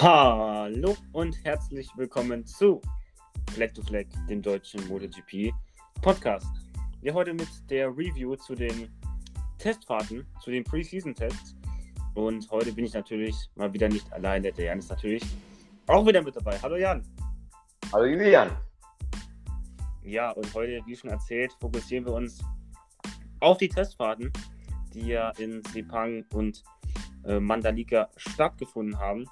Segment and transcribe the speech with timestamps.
[0.00, 2.80] Hallo und herzlich willkommen zu
[3.52, 5.52] Fleck to Fleck, dem deutschen MotoGP
[6.00, 6.46] Podcast.
[7.00, 8.88] Wir heute mit der Review zu den
[9.58, 11.56] Testfahrten, zu den Preseason-Tests.
[12.14, 14.52] Und heute bin ich natürlich mal wieder nicht alleine.
[14.52, 15.24] Der Jan ist natürlich
[15.88, 16.56] auch wieder mit dabei.
[16.62, 17.04] Hallo Jan.
[17.92, 18.52] Hallo Julian.
[20.04, 22.40] Ja, und heute, wie schon erzählt, fokussieren wir uns
[23.40, 24.32] auf die Testfahrten,
[24.94, 26.62] die ja in Sepang und
[27.24, 29.26] äh, Mandalika stattgefunden haben.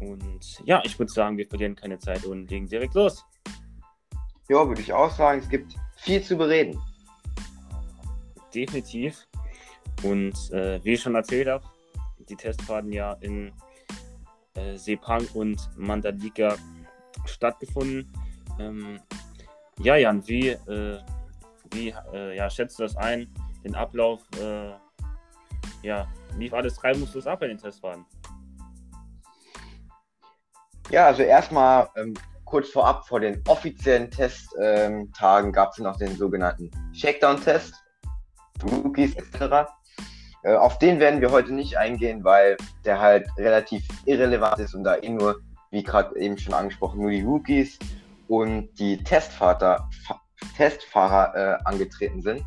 [0.00, 3.24] Und ja, ich würde sagen, wir verlieren keine Zeit und legen direkt los.
[4.48, 6.80] Ja, würde ich auch sagen, es gibt viel zu bereden.
[8.54, 9.26] Definitiv.
[10.02, 11.64] Und äh, wie ich schon erzählt habe,
[12.28, 13.52] die Testfahrten ja in
[14.54, 16.56] äh, Sepang und Mandalika
[17.24, 18.10] stattgefunden.
[18.58, 19.00] Ähm,
[19.80, 21.00] ja, Jan, wie, äh,
[21.72, 23.28] wie äh, ja, schätzt du das ein,
[23.64, 24.22] den Ablauf?
[24.40, 24.72] Äh,
[25.82, 28.04] ja, lief alles reibungslos ab bei den Testfahrten?
[30.90, 36.16] Ja, also erstmal ähm, kurz vorab, vor den offiziellen Testtagen ähm, gab es noch den
[36.16, 37.74] sogenannten Shakedown-Test,
[38.62, 39.68] Rookies etc.
[40.44, 44.84] Äh, auf den werden wir heute nicht eingehen, weil der halt relativ irrelevant ist und
[44.84, 47.78] da eh nur, wie gerade eben schon angesprochen, nur die Rookies
[48.28, 49.90] und die Testfahrer,
[50.56, 52.44] Testfahrer äh, angetreten sind.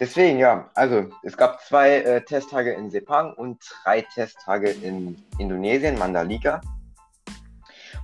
[0.00, 5.98] Deswegen, ja, also es gab zwei äh, Testtage in Sepang und drei Testtage in Indonesien,
[5.98, 6.60] Mandalika.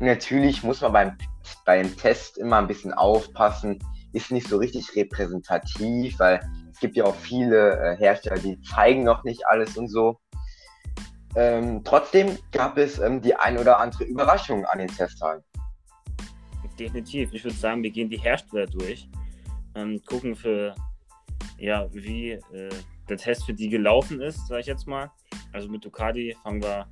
[0.01, 1.19] Und natürlich muss man beim,
[1.65, 3.79] beim Test immer ein bisschen aufpassen,
[4.13, 6.41] ist nicht so richtig repräsentativ, weil
[6.73, 10.19] es gibt ja auch viele äh, Hersteller, die zeigen noch nicht alles und so.
[11.37, 15.43] Ähm, trotzdem gab es ähm, die ein oder andere Überraschung an den Testtagen.
[16.79, 17.33] Definitiv.
[17.33, 19.09] Ich würde sagen, wir gehen die Hersteller durch
[19.75, 20.75] und gucken für,
[21.59, 22.71] ja, wie äh,
[23.09, 25.11] der Test für die gelaufen ist, sage ich jetzt mal.
[25.53, 26.87] Also mit Ducati fangen wir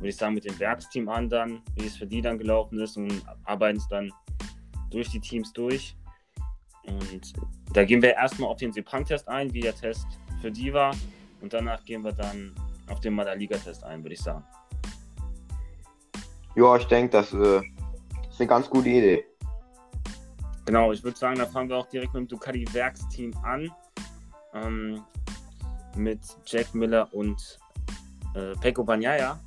[0.00, 2.96] würde ich sagen, mit dem Werksteam an dann, wie es für die dann gelaufen ist
[2.96, 4.10] und arbeiten es dann
[4.90, 5.94] durch die Teams durch.
[6.86, 7.32] Und
[7.74, 10.06] da gehen wir erstmal auf den Sepang-Test ein, wie der Test
[10.40, 10.94] für die war.
[11.40, 12.54] Und danach gehen wir dann
[12.88, 14.44] auf den Madaliga-Test ein, würde ich sagen.
[16.56, 19.24] Ja, ich denke, das äh, ist eine ganz gute Idee.
[20.64, 23.70] Genau, ich würde sagen, da fangen wir auch direkt mit dem Ducati-Werksteam an.
[24.54, 25.04] Ähm,
[25.96, 27.58] mit Jack Miller und
[28.34, 29.38] äh, Pecco Bagnaia.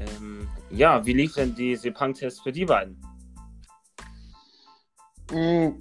[0.00, 3.00] Ähm, ja, wie lief denn die Sepang-Test für die beiden?
[5.30, 5.78] Hm,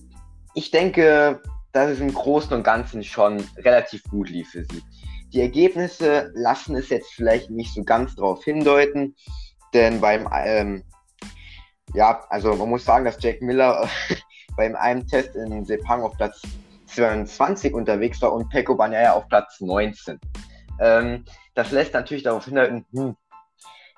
[0.55, 1.41] ich denke,
[1.72, 4.81] dass es im Großen und Ganzen schon relativ gut lief für sie.
[5.33, 9.16] Die Ergebnisse lassen es jetzt vielleicht nicht so ganz darauf hindeuten,
[9.73, 10.84] denn beim, ähm,
[11.94, 13.88] ja, also man muss sagen, dass Jack Miller
[14.57, 16.41] beim einen Test in Sepang auf Platz
[16.88, 20.19] 22 unterwegs war und Pecco Bagnaia auf Platz 19.
[20.79, 23.16] Ähm, das lässt natürlich darauf hindeuten, hm,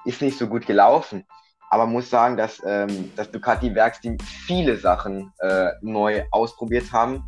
[0.05, 1.25] ist nicht so gut gelaufen.
[1.69, 7.23] Aber muss sagen, dass ähm, das Ducati-Werksteam viele Sachen äh, neu ausprobiert haben,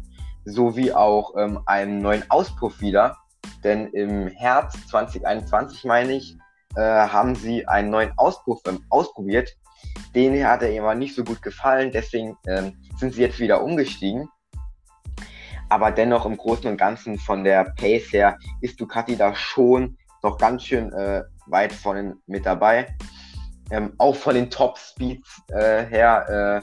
[0.45, 3.17] sowie auch ähm, einen neuen Auspuff wieder.
[3.63, 6.35] Denn im Herbst 2021, meine ich,
[6.75, 9.55] äh, haben sie einen neuen Auspuff ähm, ausprobiert.
[10.15, 14.27] Den hat er immer nicht so gut gefallen, deswegen ähm, sind sie jetzt wieder umgestiegen.
[15.69, 20.37] Aber dennoch im Großen und Ganzen von der Pace her ist Ducati da schon noch
[20.37, 22.95] ganz schön äh, weit vorne mit dabei.
[23.71, 26.61] Ähm, auch von den Top-Speeds äh, her äh,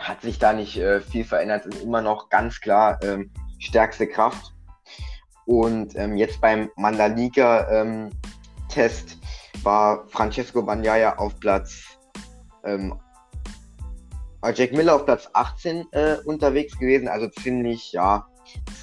[0.00, 1.66] hat sich da nicht äh, viel verändert.
[1.66, 4.54] Ist immer noch ganz klar ähm, stärkste Kraft.
[5.46, 11.98] Und ähm, jetzt beim Mandalika-Test ähm, war Francesco Bagnaia auf Platz,
[12.64, 12.94] ähm,
[14.54, 18.26] Jack Miller auf Platz 18 äh, unterwegs gewesen, also ziemlich, ja,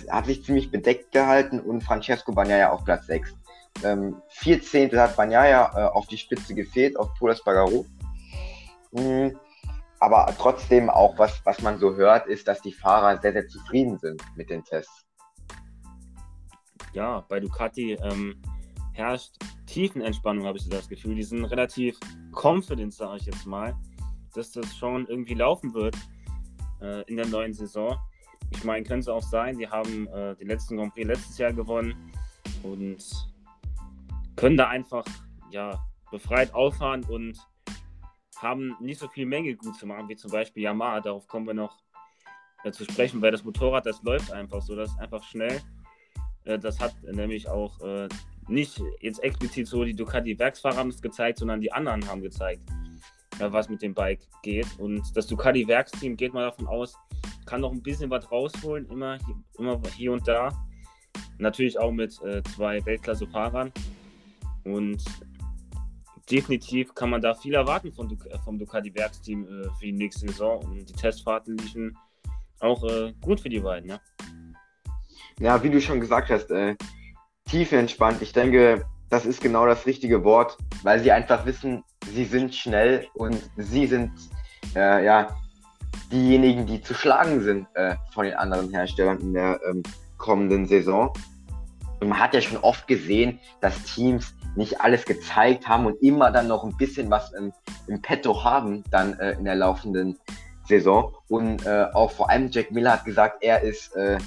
[0.09, 3.33] hat sich ziemlich bedeckt gehalten und Francesco Bagnaia auf Platz 6.
[3.83, 7.85] Ähm, vier Zehntel hat Banyaya äh, auf die Spitze gefehlt, auf Polas Bagaro.
[8.91, 9.37] Mhm.
[9.99, 13.97] Aber trotzdem auch, was, was man so hört, ist, dass die Fahrer sehr, sehr zufrieden
[13.97, 15.05] sind mit den Tests.
[16.93, 18.41] Ja, bei Ducati ähm,
[18.93, 19.35] herrscht
[19.65, 21.15] Tiefenentspannung, habe ich so das Gefühl.
[21.15, 21.99] Die sind relativ
[22.31, 23.75] confident, sage ich jetzt mal,
[24.33, 25.95] dass das schon irgendwie laufen wird
[26.81, 27.97] äh, in der neuen Saison.
[28.51, 31.53] Ich meine, könnte es auch sein, die haben äh, den letzten Grand Prix letztes Jahr
[31.53, 32.13] gewonnen
[32.63, 33.03] und
[34.37, 35.03] können da einfach
[35.51, 37.37] ja, befreit auffahren und
[38.37, 41.01] haben nicht so viel Menge gut zu machen, wie zum Beispiel Yamaha.
[41.01, 41.75] Darauf kommen wir noch
[42.63, 45.59] äh, zu sprechen, weil das Motorrad, das läuft einfach so, das ist einfach schnell.
[46.45, 48.07] Äh, das hat nämlich auch äh,
[48.47, 52.61] nicht jetzt explizit so die Ducati-Werksfahrer haben es gezeigt, sondern die anderen haben gezeigt,
[53.39, 54.67] äh, was mit dem Bike geht.
[54.77, 56.95] Und das Ducati-Werksteam geht mal davon aus,
[57.45, 59.17] kann noch ein bisschen was rausholen, immer,
[59.57, 60.51] immer hier und da.
[61.39, 63.71] Natürlich auch mit äh, zwei Weltklasse-Fahrern.
[64.73, 65.03] Und
[66.29, 70.63] definitiv kann man da viel erwarten von, vom Ducati-Werksteam äh, für die nächste Saison.
[70.63, 71.97] Und die Testfahrten liefen
[72.59, 73.99] auch äh, gut für die beiden, ja.
[75.39, 76.75] Ja, wie du schon gesagt hast, äh,
[77.45, 78.21] tiefenentspannt.
[78.21, 83.07] Ich denke, das ist genau das richtige Wort, weil sie einfach wissen, sie sind schnell
[83.13, 84.11] und sie sind
[84.75, 85.35] äh, ja
[86.11, 89.83] diejenigen, die zu schlagen sind äh, von den anderen Herstellern in der ähm,
[90.17, 91.13] kommenden Saison.
[91.99, 96.31] Und man hat ja schon oft gesehen, dass Teams nicht alles gezeigt haben und immer
[96.31, 97.53] dann noch ein bisschen was im,
[97.87, 100.17] im Petto haben, dann äh, in der laufenden
[100.65, 101.15] Saison.
[101.27, 104.17] Und äh, auch vor allem Jack Miller hat gesagt, er ist äh,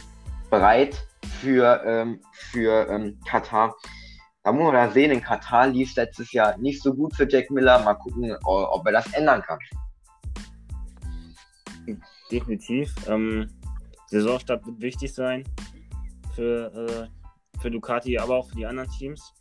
[0.50, 0.96] bereit
[1.40, 3.74] für, ähm, für ähm, Katar.
[4.42, 7.50] Da muss man da sehen, in Katar lief letztes Jahr nicht so gut für Jack
[7.50, 7.80] Miller.
[7.80, 9.58] Mal gucken, ob er das ändern kann.
[12.30, 12.94] Definitiv.
[13.06, 13.50] Ähm,
[14.06, 15.44] Saisonstart wird wichtig sein
[16.34, 17.19] für, äh,
[17.60, 19.34] für Ducati, aber auch für die anderen Teams.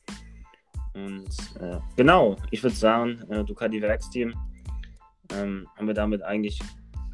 [0.93, 1.29] Und
[1.59, 4.33] äh, genau, ich würde sagen, äh, Ducati Werksteam
[5.33, 6.59] ähm, haben wir damit eigentlich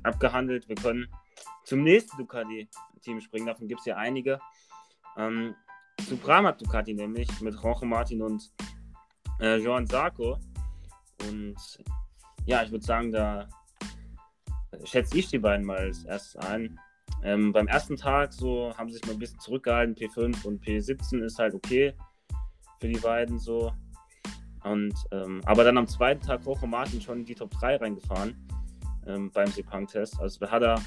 [0.04, 0.68] abgehandelt.
[0.68, 1.08] Wir können
[1.64, 4.40] zum nächsten Ducati-Team springen, davon gibt es ja einige.
[5.18, 5.56] Ähm,
[6.08, 8.52] zu Pramac Ducati nämlich mit Jorge Martin und
[9.40, 10.38] äh, Joan Sarko.
[11.28, 11.56] Und
[12.46, 13.48] ja, ich würde sagen, da
[14.84, 16.80] schätze ich die beiden mal als erstes ein.
[17.24, 19.96] Ähm, beim ersten Tag so haben sie sich mal ein bisschen zurückgehalten.
[19.96, 21.94] P5 und P17 ist halt okay
[22.80, 23.72] für die beiden so.
[24.64, 28.36] Und, ähm, aber dann am zweiten Tag Jorge Martin schon in die Top 3 reingefahren
[29.06, 30.20] ähm, beim Sepang-Test.
[30.20, 30.82] Also da hat er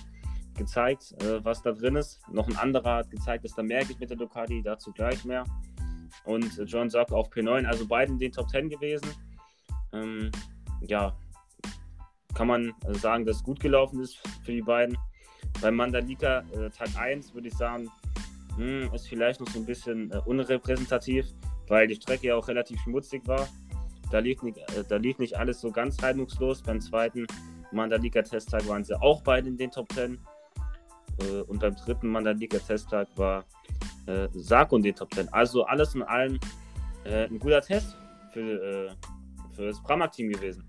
[0.55, 2.21] gezeigt, äh, was da drin ist.
[2.31, 5.45] Noch ein anderer hat gezeigt, dass da mehr geht mit der Ducati, dazu gleich mehr.
[6.25, 9.09] Und äh, John Sock auf P9, also beide in den Top 10 gewesen.
[9.93, 10.31] Ähm,
[10.83, 11.17] ja,
[12.35, 14.97] kann man äh, sagen, dass es gut gelaufen ist für die beiden.
[15.61, 17.91] Bei Mandalika äh, Tag 1 würde ich sagen,
[18.57, 21.27] mh, hm, ist vielleicht noch so ein bisschen äh, unrepräsentativ,
[21.67, 23.49] weil die Strecke ja auch relativ schmutzig war.
[24.11, 26.63] Da lief, nicht, äh, da lief nicht alles so ganz reibungslos.
[26.63, 27.27] Beim zweiten
[27.73, 30.19] Mandalika-Testtag waren sie auch beide in den Top 10.
[31.21, 33.45] Äh, und beim dritten Mandalika-Testtag war
[34.07, 35.33] äh, Sarko in den Top 10.
[35.33, 36.39] Also alles in allem
[37.05, 37.97] äh, ein guter Test
[38.33, 38.91] für, äh,
[39.55, 40.69] für das Pramac-Team gewesen.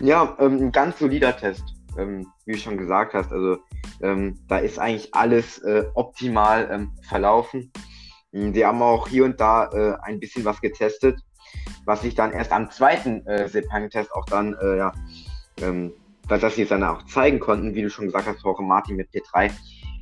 [0.00, 3.32] Ja, ähm, ein ganz solider Test, ähm, wie du schon gesagt hast.
[3.32, 3.58] Also
[4.02, 7.72] ähm, da ist eigentlich alles äh, optimal ähm, verlaufen.
[8.32, 11.18] Die haben auch hier und da äh, ein bisschen was getestet,
[11.84, 14.92] was sich dann erst am zweiten äh, Sepang-Test auch dann, äh, ja,
[15.62, 15.92] ähm,
[16.28, 19.10] dass sie es dann auch zeigen konnten, wie du schon gesagt hast, Jorge Martin mit
[19.10, 19.50] P3.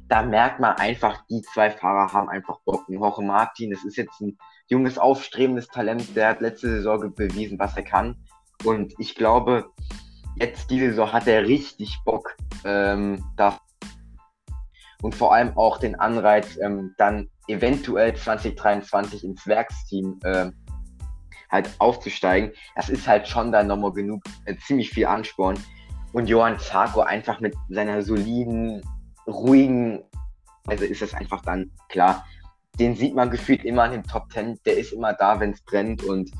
[0.08, 2.88] Da merkt man einfach, die zwei Fahrer haben einfach Bock.
[2.88, 4.36] Und Jorge Martin, das ist jetzt ein
[4.68, 8.16] junges, aufstrebendes Talent, der hat letzte Saison bewiesen, was er kann.
[8.64, 9.70] Und ich glaube,
[10.36, 13.58] jetzt diese Saison hat er richtig Bock, ähm, da
[15.02, 20.50] und vor allem auch den Anreiz, ähm, dann eventuell 2023 ins Werksteam äh,
[21.50, 22.52] halt aufzusteigen.
[22.74, 25.58] Das ist halt schon dann nochmal genug, äh, ziemlich viel Ansporn.
[26.14, 28.82] Und Johann Zarko einfach mit seiner soliden,
[29.26, 30.02] ruhigen,
[30.66, 32.24] also ist das einfach dann klar.
[32.78, 34.58] Den sieht man gefühlt immer in den Top Ten.
[34.64, 36.02] Der ist immer da, wenn es brennt.
[36.02, 36.30] Und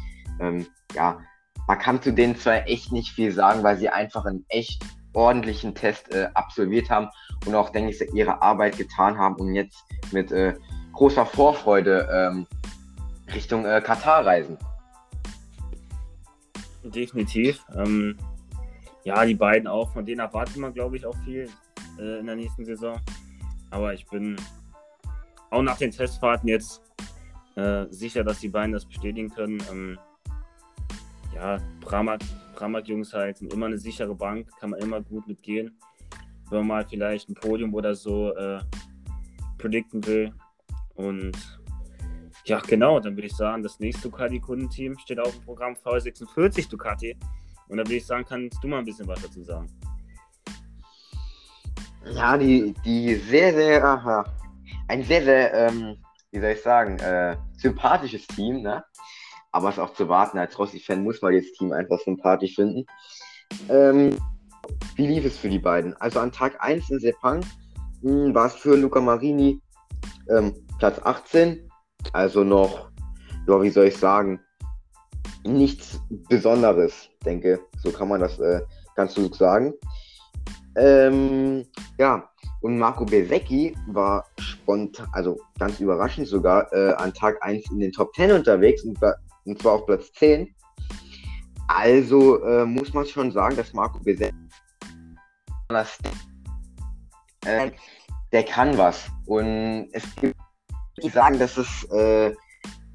[0.41, 1.19] ähm, ja,
[1.67, 4.83] man kann zu denen zwar echt nicht viel sagen, weil sie einfach einen echt
[5.13, 7.09] ordentlichen Test äh, absolviert haben
[7.47, 10.55] und auch, denke ich, ihre Arbeit getan haben und jetzt mit äh,
[10.93, 12.47] großer Vorfreude ähm,
[13.33, 14.59] Richtung äh, Katar reisen.
[16.83, 17.65] Definitiv.
[17.75, 18.19] Ähm,
[19.05, 19.93] ja, die beiden auch.
[19.93, 21.49] Von denen erwartet man, glaube ich, auch viel
[21.99, 23.01] äh, in der nächsten Saison.
[23.71, 24.37] Aber ich bin
[25.51, 26.83] auch nach den Testfahrten jetzt
[27.57, 29.63] äh, sicher, dass die beiden das bestätigen können.
[29.71, 29.99] Ähm,
[31.35, 35.79] ja, Pramak-Jungs halt sind immer eine sichere Bank, kann man immer gut mitgehen.
[36.51, 38.61] Wenn man mal vielleicht ein Podium oder so äh,
[39.59, 40.33] predikten will.
[40.95, 41.37] Und
[42.45, 47.17] ja, genau, dann würde ich sagen, das nächste Ducati-Kundenteam steht auf dem Programm V46 Ducati.
[47.69, 49.69] Und da würde ich sagen, kannst du mal ein bisschen was dazu sagen.
[52.13, 54.25] Ja, die, die sehr, sehr, aha,
[54.89, 55.97] ein sehr, sehr, ähm,
[56.31, 58.85] wie soll ich sagen, äh, sympathisches Team, ne?
[59.55, 62.87] Aber es ist auch zu warten, als Rossi-Fan muss man das Team einfach sympathisch finden.
[63.69, 64.19] Ähm,
[64.97, 65.95] wie lief es für die beiden?
[65.99, 67.47] Also an Tag 1 in Sepang
[68.03, 69.61] hm, war es für Luca Marini
[70.29, 71.71] ähm, Platz 18.
[72.13, 72.91] Also noch,
[73.47, 74.41] ja, wie soll ich sagen,
[75.45, 77.61] nichts Besonderes, denke.
[77.81, 78.61] So kann man das äh,
[78.97, 79.73] ganz gut sagen.
[80.75, 81.65] Ähm,
[81.97, 82.29] ja,
[82.61, 87.93] und Marco Besecchi war spontan, also ganz überraschend sogar, äh, an Tag 1 in den
[87.93, 90.55] Top 10 unterwegs und war und zwar auf Platz 10.
[91.69, 94.35] Also äh, muss man schon sagen, dass Marco Beset
[97.47, 97.71] äh,
[98.33, 99.09] der kann was.
[99.27, 100.37] Und es gibt
[101.03, 102.33] die sagen, dass es äh,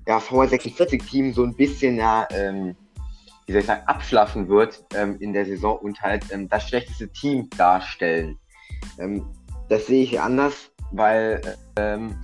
[0.07, 2.75] ja, VR46-Team so ein bisschen, ja, ähm,
[3.45, 7.09] wie soll ich sagen, abschlafen wird ähm, in der Saison und halt ähm, das schlechteste
[7.09, 8.37] Team darstellen.
[8.99, 9.25] Ähm,
[9.67, 11.41] das sehe ich anders, weil
[11.77, 12.15] ähm,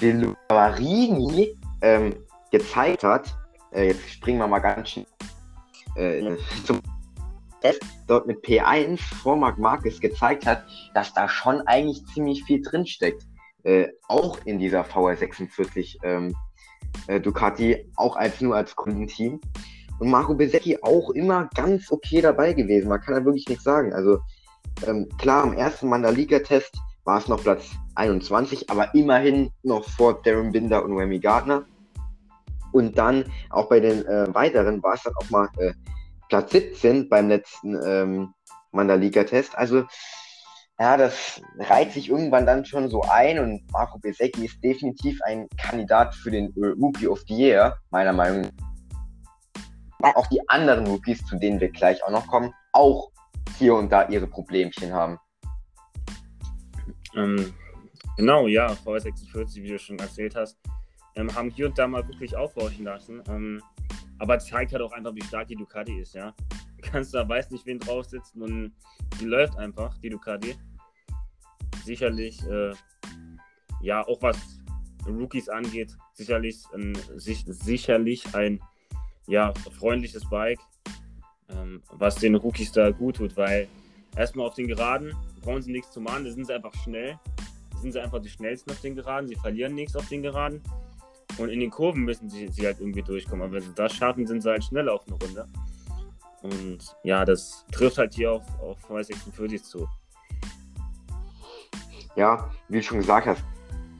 [0.00, 2.14] den Marini ähm,
[2.50, 3.34] gezeigt hat,
[3.74, 5.06] äh, jetzt springen wir mal ganz schnell
[5.96, 6.80] äh, zum
[7.60, 12.60] Test, dort mit P1 vor Marc Marquez gezeigt hat, dass da schon eigentlich ziemlich viel
[12.62, 13.24] drinsteckt.
[13.62, 16.36] Äh, auch in dieser VR46 ähm,
[17.06, 19.40] äh, Ducati, auch als nur als Kundenteam.
[19.98, 22.88] Und Marco Besecchi auch immer ganz okay dabei gewesen.
[22.88, 23.94] Man kann da wirklich nichts sagen.
[23.94, 24.18] Also
[24.86, 30.52] ähm, klar, am ersten Mandalika-Test war es noch Platz 21, aber immerhin noch vor Darren
[30.52, 31.64] Binder und Remy Gardner.
[32.74, 35.72] Und dann auch bei den äh, weiteren war es dann auch mal äh,
[36.28, 38.34] Platz 17 beim letzten ähm,
[38.72, 39.56] Mandalika-Test.
[39.56, 39.84] Also
[40.80, 45.46] ja, das reiht sich irgendwann dann schon so ein und Marco Besecchi ist definitiv ein
[45.56, 48.50] Kandidat für den äh, Rookie of the Year, meiner Meinung
[50.00, 50.16] nach.
[50.16, 53.12] Auch die anderen Rookies, zu denen wir gleich auch noch kommen, auch
[53.56, 55.16] hier und da ihre Problemchen haben.
[57.14, 57.54] Ähm,
[58.16, 60.58] genau, ja, V46, wie du schon erzählt hast,
[61.16, 63.22] ähm, haben hier und da mal wirklich aufhorchen lassen.
[63.28, 63.62] Ähm,
[64.18, 66.34] aber zeigt halt auch einfach, wie stark die Ducati ist, ja.
[66.76, 68.72] Du kannst da, weiß nicht, wen drauf sitzen und
[69.20, 70.54] die läuft einfach, die Ducati.
[71.84, 72.72] Sicherlich, äh,
[73.80, 74.38] ja, auch was
[75.06, 78.60] Rookies angeht, sicherlich, ein, sich, sicherlich ein
[79.26, 80.60] ja, freundliches Bike,
[81.50, 83.68] ähm, was den Rookies da gut tut, weil
[84.16, 87.18] erstmal auf den Geraden brauchen sie nichts zu machen, da sind sie einfach schnell.
[87.72, 90.62] Da sind sie einfach die schnellsten auf den Geraden, sie verlieren nichts auf den Geraden.
[91.38, 93.44] Und in den Kurven müssen sie, sie halt irgendwie durchkommen.
[93.44, 95.48] Aber wenn sie das schaffen, sind sie halt schnell auf eine Runde.
[96.42, 99.88] Und ja, das trifft halt hier auf, auf 46 zu.
[102.16, 103.42] Ja, wie du schon gesagt hast,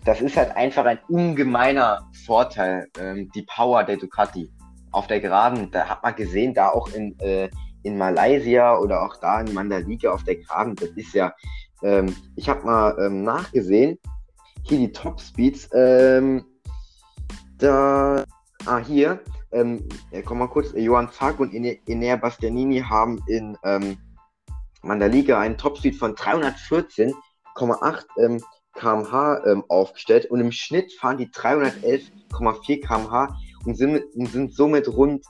[0.05, 4.51] das ist halt einfach ein ungemeiner Vorteil, ähm, die Power der Ducati.
[4.93, 7.49] Auf der Geraden, da hat man gesehen, da auch in, äh,
[7.83, 11.35] in Malaysia oder auch da in Mandalika auf der Geraden, das ist ja,
[11.83, 13.99] ähm, ich habe mal ähm, nachgesehen,
[14.63, 16.45] hier die Top Speeds, ähm,
[17.65, 18.25] da,
[18.67, 23.97] ah, hier, ähm, ja, komm mal kurz, Johann Zack und Ener Bastianini haben in ähm,
[24.83, 28.43] Mandalika einen Topspeed von 314,8 ähm,
[28.75, 35.25] km/h ähm, aufgestellt und im Schnitt fahren die 311,4 km/h und sind, sind somit rund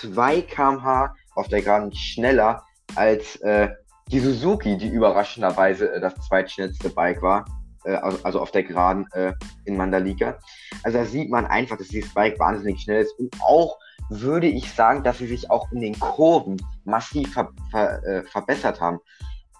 [0.00, 2.64] 2 km/h auf der Geraden schneller
[2.96, 3.68] als äh,
[4.08, 7.44] die Suzuki, die überraschenderweise äh, das zweitschnellste Bike war.
[7.44, 7.55] äh,
[7.94, 9.32] also, also auf der Geraden äh,
[9.64, 10.38] in Mandalika.
[10.82, 13.78] Also da sieht man einfach, dass dieses Bike wahnsinnig schnell ist und auch
[14.08, 18.80] würde ich sagen, dass sie sich auch in den Kurven massiv ver ver äh, verbessert
[18.80, 18.98] haben.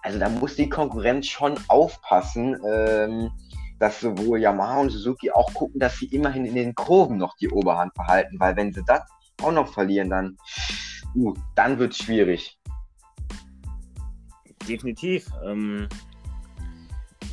[0.03, 3.31] Also da muss die Konkurrenz schon aufpassen, ähm,
[3.79, 7.49] dass sowohl Yamaha und Suzuki auch gucken, dass sie immerhin in den Kurven noch die
[7.49, 9.01] Oberhand behalten, weil wenn sie das
[9.41, 10.37] auch noch verlieren, dann,
[11.15, 12.57] uh, dann wird es schwierig.
[14.67, 15.29] Definitiv.
[15.45, 15.87] Ähm,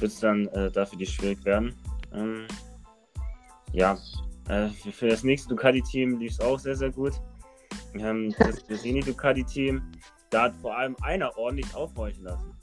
[0.01, 1.75] wird es dann äh, dafür die schwierig werden.
[2.13, 2.47] Ähm,
[3.73, 3.99] ja,
[4.49, 7.13] äh, für das nächste Ducati-Team lief es auch sehr, sehr gut.
[7.99, 9.83] Ähm, das Besini Ducati-Team,
[10.31, 12.55] da hat vor allem einer ordentlich aufhorchen lassen.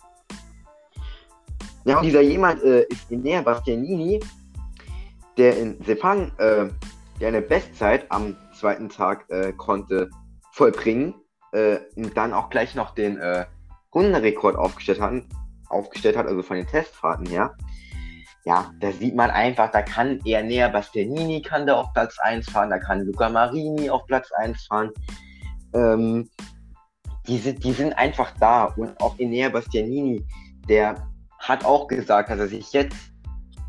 [1.85, 4.19] Ja, und dieser jemand äh, ist Inea Bastianini,
[5.37, 6.69] der in Sepang äh,
[7.19, 10.09] der eine Bestzeit am zweiten Tag äh, konnte
[10.51, 11.13] vollbringen
[11.51, 13.45] äh, und dann auch gleich noch den äh,
[13.93, 15.23] Rundenrekord aufgestellt hat,
[15.71, 17.55] aufgestellt hat, also von den Testfahrten her,
[18.43, 22.49] ja, da sieht man einfach, da kann eher näher Bastianini kann da auf Platz 1
[22.49, 24.89] fahren, da kann Luca Marini auf Platz 1 fahren.
[25.73, 26.29] Ähm,
[27.27, 30.25] die, sind, die sind einfach da und auch Enea Bastianini,
[30.67, 32.97] der hat auch gesagt, dass er sich jetzt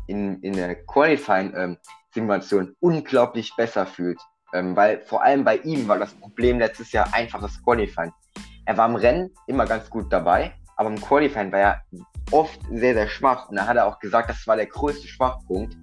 [0.07, 4.19] in, in der Qualifying-Simulation ähm, unglaublich besser fühlt.
[4.53, 8.11] Ähm, weil vor allem bei ihm war das Problem letztes Jahr einfaches Qualifying.
[8.65, 11.81] Er war im Rennen immer ganz gut dabei, aber im Qualifying war er
[12.31, 13.49] oft sehr, sehr schwach.
[13.49, 15.77] Und da hat er auch gesagt, das war der größte Schwachpunkt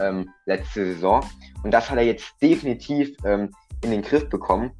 [0.00, 1.24] ähm, letzte Saison.
[1.62, 3.50] Und das hat er jetzt definitiv ähm,
[3.82, 4.72] in den Griff bekommen.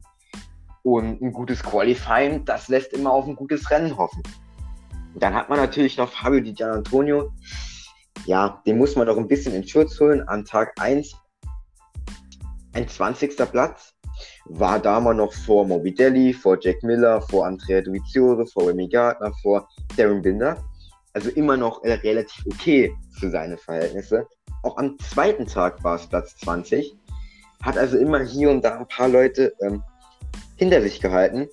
[0.82, 4.22] Und ein gutes Qualifying, das lässt immer auf ein gutes Rennen hoffen.
[5.16, 7.32] dann hat man natürlich noch Fabio Di Gianantonio.
[8.24, 10.26] Ja, den muss man doch ein bisschen in Schutz holen.
[10.28, 11.16] An Tag 1
[12.72, 13.36] ein 20.
[13.50, 13.94] Platz
[14.46, 19.68] war damals noch vor Morbidelli, vor Jack Miller, vor Andrea Dovizioso, vor Remy Gardner, vor
[19.96, 20.56] Darren Binder.
[21.12, 24.26] Also immer noch äh, relativ okay für seine Verhältnisse.
[24.62, 26.96] Auch am zweiten Tag war es Platz 20.
[27.62, 29.82] Hat also immer hier und da ein paar Leute ähm,
[30.56, 31.48] hinter sich gehalten.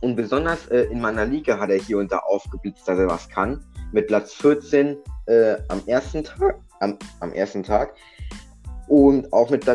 [0.00, 3.28] Und besonders äh, in meiner Liga hat er hier und da aufgeblitzt, dass er was
[3.28, 3.64] kann.
[3.92, 4.96] Mit Platz 14
[5.26, 6.58] äh, am ersten Tag.
[6.80, 7.94] Am, am ersten Tag.
[8.88, 9.66] Und auch mit,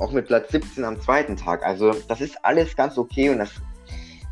[0.00, 1.64] auch mit Platz 17 am zweiten Tag.
[1.64, 3.52] Also das ist alles ganz okay und das,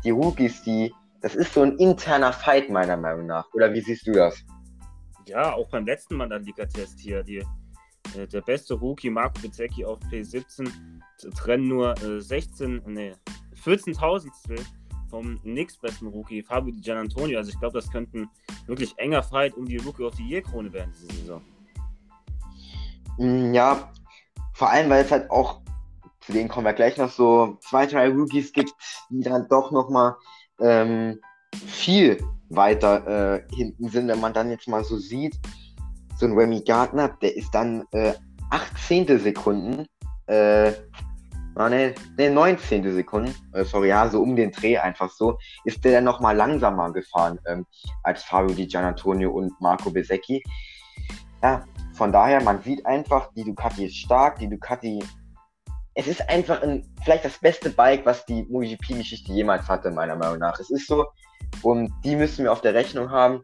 [0.03, 3.45] die Rookies, die, das ist so ein interner Fight meiner Meinung nach.
[3.53, 4.43] Oder wie siehst du das?
[5.25, 7.45] Ja, auch beim letzten Mandalika-Test hier, die,
[8.17, 10.67] äh, der beste Rookie Marco Bezzecchi auf P17
[11.37, 13.13] trennen nur äh, 16, nee,
[13.63, 14.31] 14.000
[15.09, 17.37] vom nächstbesten Rookie Fabio Di Gianantonio.
[17.37, 18.29] Also ich glaube, das könnte ein
[18.65, 21.41] wirklich enger Fight um die Rookie of the Year Krone werden diese Saison.
[23.17, 23.91] Mm, ja,
[24.59, 25.61] vor allem, weil es halt auch,
[26.19, 28.73] zu denen kommen wir gleich noch so, zwei, drei Rookies gibt,
[29.09, 30.15] die dann doch nochmal
[30.59, 31.21] ähm,
[31.65, 35.39] viel weiter äh, hinten sind, wenn man dann jetzt mal so sieht,
[36.17, 38.15] so ein Remy Gardner, der ist dann äh,
[38.49, 39.19] 18.
[39.19, 39.85] Sekunden,
[40.27, 40.71] äh,
[41.55, 42.93] ne, ne, 19.
[42.93, 46.91] Sekunden, äh, sorry, ja, so um den Dreh einfach so, ist der dann nochmal langsamer
[46.91, 47.65] gefahren ähm,
[48.03, 50.43] als Fabio Di Gianantonio und Marco Besecchi.
[51.41, 55.03] Ja, von daher, man sieht einfach, die Ducati ist stark, die Ducati.
[55.95, 60.39] Es ist einfach ein, vielleicht das beste Bike, was die MotoGP-Geschichte jemals hatte, meiner Meinung
[60.39, 60.59] nach.
[60.59, 61.05] Es ist so,
[61.61, 63.43] und die müssen wir auf der Rechnung haben.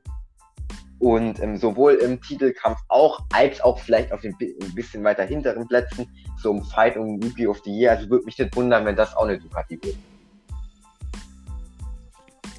[1.00, 5.68] Und ähm, sowohl im Titelkampf auch, als auch vielleicht auf den ein bisschen weiter hinteren
[5.68, 7.92] Plätzen, so im Fight um Rookie of the Year.
[7.92, 9.98] Also würde mich nicht wundern, wenn das auch eine Ducati wird.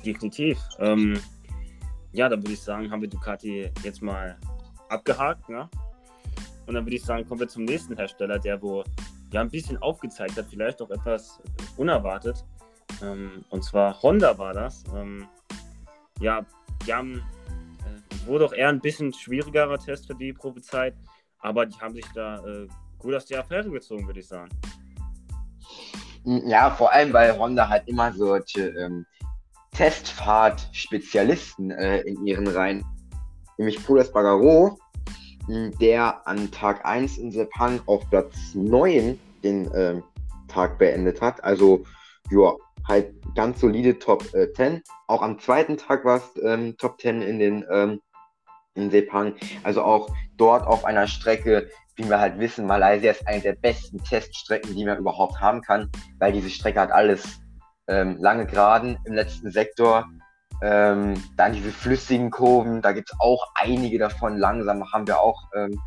[0.04, 0.58] Definitiv.
[0.78, 1.18] Ähm,
[2.12, 4.38] ja, dann würde ich sagen, haben wir Ducati jetzt mal
[4.88, 5.48] abgehakt.
[5.48, 5.68] Ne?
[6.66, 8.84] Und dann würde ich sagen, kommen wir zum nächsten Hersteller, der wo
[9.32, 11.40] ja ein bisschen aufgezeigt hat, vielleicht auch etwas
[11.76, 12.44] unerwartet.
[13.02, 14.84] Ähm, und zwar Honda war das.
[14.94, 15.26] Ähm,
[16.20, 16.44] ja,
[16.86, 17.22] die haben,
[17.84, 20.94] äh, wurde auch eher ein bisschen schwierigerer Test für die Probezeit,
[21.40, 24.50] aber die haben sich da äh, gut aus der Affäre gezogen, würde ich sagen.
[26.24, 29.06] Ja, vor allem, weil Honda halt immer solche ähm,
[29.72, 32.84] Testfahrt-Spezialisten äh, in ihren Reihen,
[33.58, 34.78] nämlich Paul Espargaro,
[35.48, 40.00] der an Tag 1 in Sepang auf Platz 9 den äh,
[40.48, 41.42] Tag beendet hat.
[41.44, 41.84] Also,
[42.30, 42.54] ja,
[42.86, 44.82] halt ganz solide Top äh, 10.
[45.06, 48.00] Auch am zweiten Tag war es ähm, Top 10 in den ähm,
[48.76, 49.34] in Sepang.
[49.62, 54.02] Also auch dort auf einer Strecke, wie wir halt wissen, Malaysia ist eine der besten
[54.04, 57.40] Teststrecken, die man überhaupt haben kann, weil diese Strecke hat alles
[57.88, 60.06] ähm, lange Geraden im letzten Sektor,
[60.62, 64.36] ähm, dann diese flüssigen Kurven, da gibt es auch einige davon.
[64.36, 65.80] Langsam haben wir auch ähm,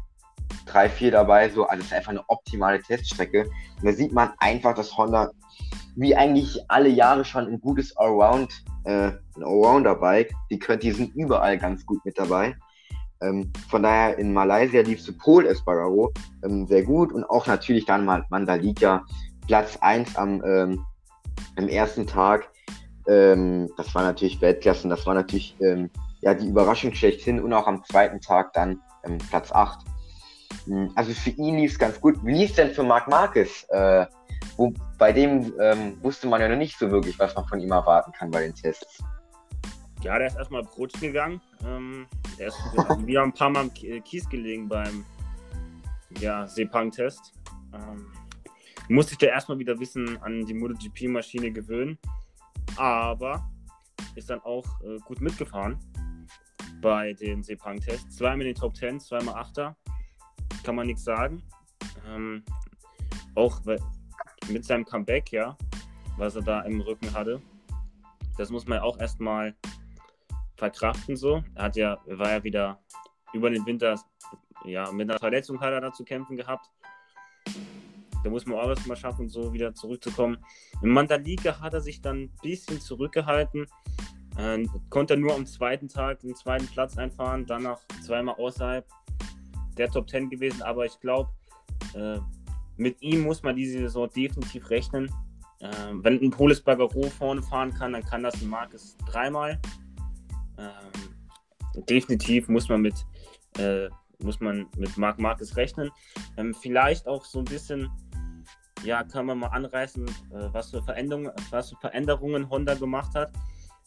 [0.66, 1.50] drei, vier dabei.
[1.50, 3.44] So, also es ist einfach eine optimale Teststrecke.
[3.46, 5.32] Und da sieht man einfach, dass Honda
[5.96, 8.54] wie eigentlich alle Jahre schon ein gutes Allround,
[8.86, 10.32] äh, ein Allrounder-Bike.
[10.50, 12.56] Die, können, die sind überall ganz gut mit dabei.
[13.22, 17.86] Ähm, von daher in Malaysia lief zu Pol Espargaro ähm, sehr gut und auch natürlich
[17.86, 19.04] dann mal Mandalika
[19.46, 20.86] Platz 1 am, ähm,
[21.58, 22.50] am ersten Tag
[23.10, 25.90] ähm, das war natürlich Weltklasse und das war natürlich ähm,
[26.22, 29.86] ja, die Überraschung schlechthin und auch am zweiten Tag dann ähm, Platz 8.
[30.66, 32.24] Hm, also für ihn lief es ganz gut.
[32.24, 33.66] Wie lief es denn für Marc Marquez?
[33.70, 34.06] Äh,
[34.58, 37.72] wo, bei dem ähm, wusste man ja noch nicht so wirklich, was man von ihm
[37.72, 39.04] erwarten kann bei den Tests.
[40.02, 41.42] Ja, der ist erstmal Brotchen gegangen.
[41.66, 42.06] Ähm,
[42.38, 42.58] der ist
[43.06, 45.04] wieder ein paar Mal am Kies gelegen beim
[46.20, 47.34] ja, Sepang-Test.
[47.74, 48.08] Ähm,
[48.88, 51.98] musste ich da erstmal wieder Wissen an die MotoGP-Maschine gewöhnen
[52.78, 53.50] aber
[54.16, 55.78] ist dann auch äh, gut mitgefahren
[56.82, 58.18] bei den Sepang-Tests.
[58.18, 59.76] Zweimal in den Top 10, zweimal Achter.
[60.64, 61.44] Kann man nichts sagen.
[62.08, 62.44] Ähm,
[63.36, 63.62] auch
[64.50, 65.58] mit seinem Comeback, ja,
[66.18, 67.42] was er da im Rücken hatte.
[68.38, 69.56] Das muss man auch erstmal
[70.56, 71.44] verkraften so.
[71.56, 72.80] Er hat ja, war ja wieder
[73.34, 74.00] über den Winter,
[74.66, 76.70] ja, mit einer Verletzung hat er da zu kämpfen gehabt.
[78.24, 80.38] Da muss man auch erstmal schaffen, so wieder zurückzukommen.
[80.82, 83.66] In Mandalika hat er sich dann ein bisschen zurückgehalten.
[84.38, 88.86] Äh, konnte nur am zweiten Tag den zweiten Platz einfahren, danach zweimal außerhalb
[89.78, 90.62] der Top 10 gewesen.
[90.62, 91.30] Aber ich glaube,
[91.94, 92.20] äh,
[92.78, 95.12] mit ihm muss man diese Saison definitiv rechnen.
[95.60, 99.60] Äh, wenn ein Polis Bagaro vorne fahren kann, dann kann das ein Marcus dreimal.
[100.58, 103.06] Ähm, definitiv muss man mit,
[103.58, 103.90] äh,
[104.22, 105.90] muss man mit Marc Marcus rechnen.
[106.38, 107.90] Ähm, vielleicht auch so ein bisschen
[108.84, 110.12] ja, kann man mal anreißen, äh,
[110.52, 113.32] was, für Veränderungen, was für Veränderungen Honda gemacht hat.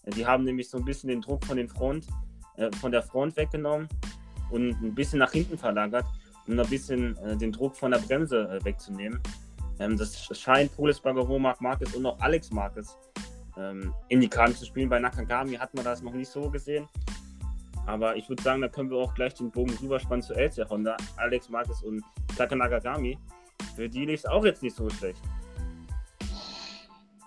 [0.04, 2.06] Äh, die haben nämlich so ein bisschen den Druck von, den Front,
[2.56, 3.88] äh, von der Front weggenommen
[4.50, 6.04] und ein bisschen nach hinten verlagert,
[6.46, 9.20] um ein bisschen den Druck von der Bremse wegzunehmen.
[9.78, 12.96] Ähm, das scheint Polis Bagaro, Marc Marquez und auch Alex Marquez
[13.56, 14.88] ähm, in die Karten zu spielen.
[14.88, 16.88] Bei Nakagami hat man das noch nicht so gesehen.
[17.86, 20.96] Aber ich würde sagen, da können wir auch gleich den Bogen rüberspannen zu LC Honda,
[21.16, 22.02] Alex Marquez und
[22.36, 23.18] Taka Nakagami.
[23.74, 25.20] Für die lief es auch jetzt nicht so schlecht.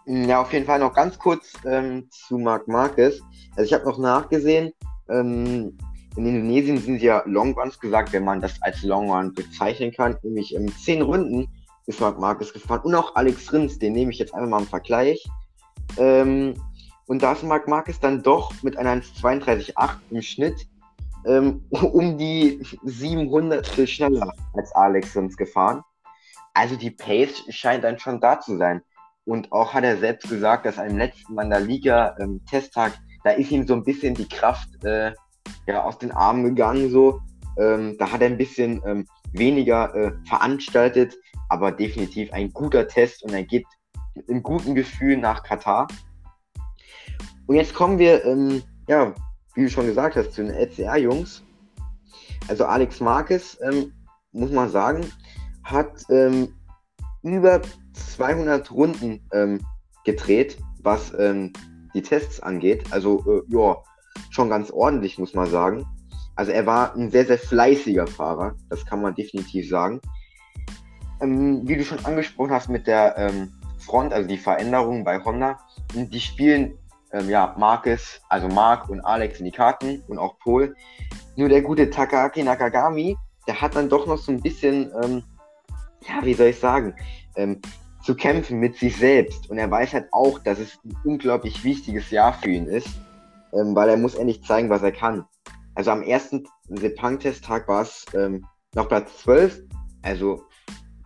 [0.05, 3.21] Ja, auf jeden Fall noch ganz kurz ähm, zu Marc Marquez.
[3.55, 4.71] Also ich habe noch nachgesehen,
[5.09, 5.77] ähm,
[6.15, 10.15] in Indonesien sind ja Long Runs gesagt, wenn man das als Long Run bezeichnen kann,
[10.21, 11.47] nämlich ähm, zehn Runden
[11.87, 12.81] ist Marc Marquez gefahren.
[12.83, 15.23] Und auch Alex Rins, den nehme ich jetzt einfach mal im Vergleich.
[15.97, 16.55] Ähm,
[17.07, 20.67] und da ist Marc Marquez dann doch mit einer 1,32,8 im Schnitt
[21.25, 25.83] ähm, um die 700 schneller als Alex Rins gefahren.
[26.55, 28.81] Also die Pace scheint dann schon da zu sein.
[29.25, 32.93] Und auch hat er selbst gesagt, dass am letzten Mal in der Liga ähm, Testtag,
[33.23, 35.11] da ist ihm so ein bisschen die Kraft äh,
[35.67, 36.89] ja, aus den Armen gegangen.
[36.89, 37.19] So.
[37.59, 41.15] Ähm, da hat er ein bisschen ähm, weniger äh, veranstaltet,
[41.49, 43.65] aber definitiv ein guter Test und er geht
[44.13, 45.87] mit einem guten Gefühl nach Katar.
[47.47, 49.13] Und jetzt kommen wir, ähm, ja,
[49.55, 51.43] wie du schon gesagt hast, zu den LCR-Jungs.
[52.47, 53.91] Also Alex Marquez, ähm,
[54.31, 55.05] muss man sagen,
[55.65, 56.53] hat ähm,
[57.23, 57.61] über
[57.93, 59.59] 200 Runden ähm,
[60.05, 61.51] gedreht, was ähm,
[61.93, 62.85] die Tests angeht.
[62.91, 63.77] Also, äh, ja,
[64.29, 65.85] schon ganz ordentlich, muss man sagen.
[66.35, 69.99] Also, er war ein sehr, sehr fleißiger Fahrer, das kann man definitiv sagen.
[71.21, 75.59] Ähm, wie du schon angesprochen hast mit der ähm, Front, also die Veränderungen bei Honda,
[75.93, 76.77] die spielen
[77.11, 80.75] ähm, ja Marcus, also Mark und Alex in die Karten und auch Paul.
[81.35, 85.23] Nur der gute Takaaki Nakagami, der hat dann doch noch so ein bisschen, ähm,
[86.01, 86.95] ja, wie soll ich sagen,
[87.35, 87.61] ähm,
[88.03, 89.49] zu kämpfen mit sich selbst.
[89.49, 92.89] Und er weiß halt auch, dass es ein unglaublich wichtiges Jahr für ihn ist,
[93.53, 95.25] ähm, weil er muss endlich zeigen, was er kann.
[95.73, 99.61] Also am ersten Sepang-Testtag war es ähm, noch Platz 12,
[100.03, 100.43] also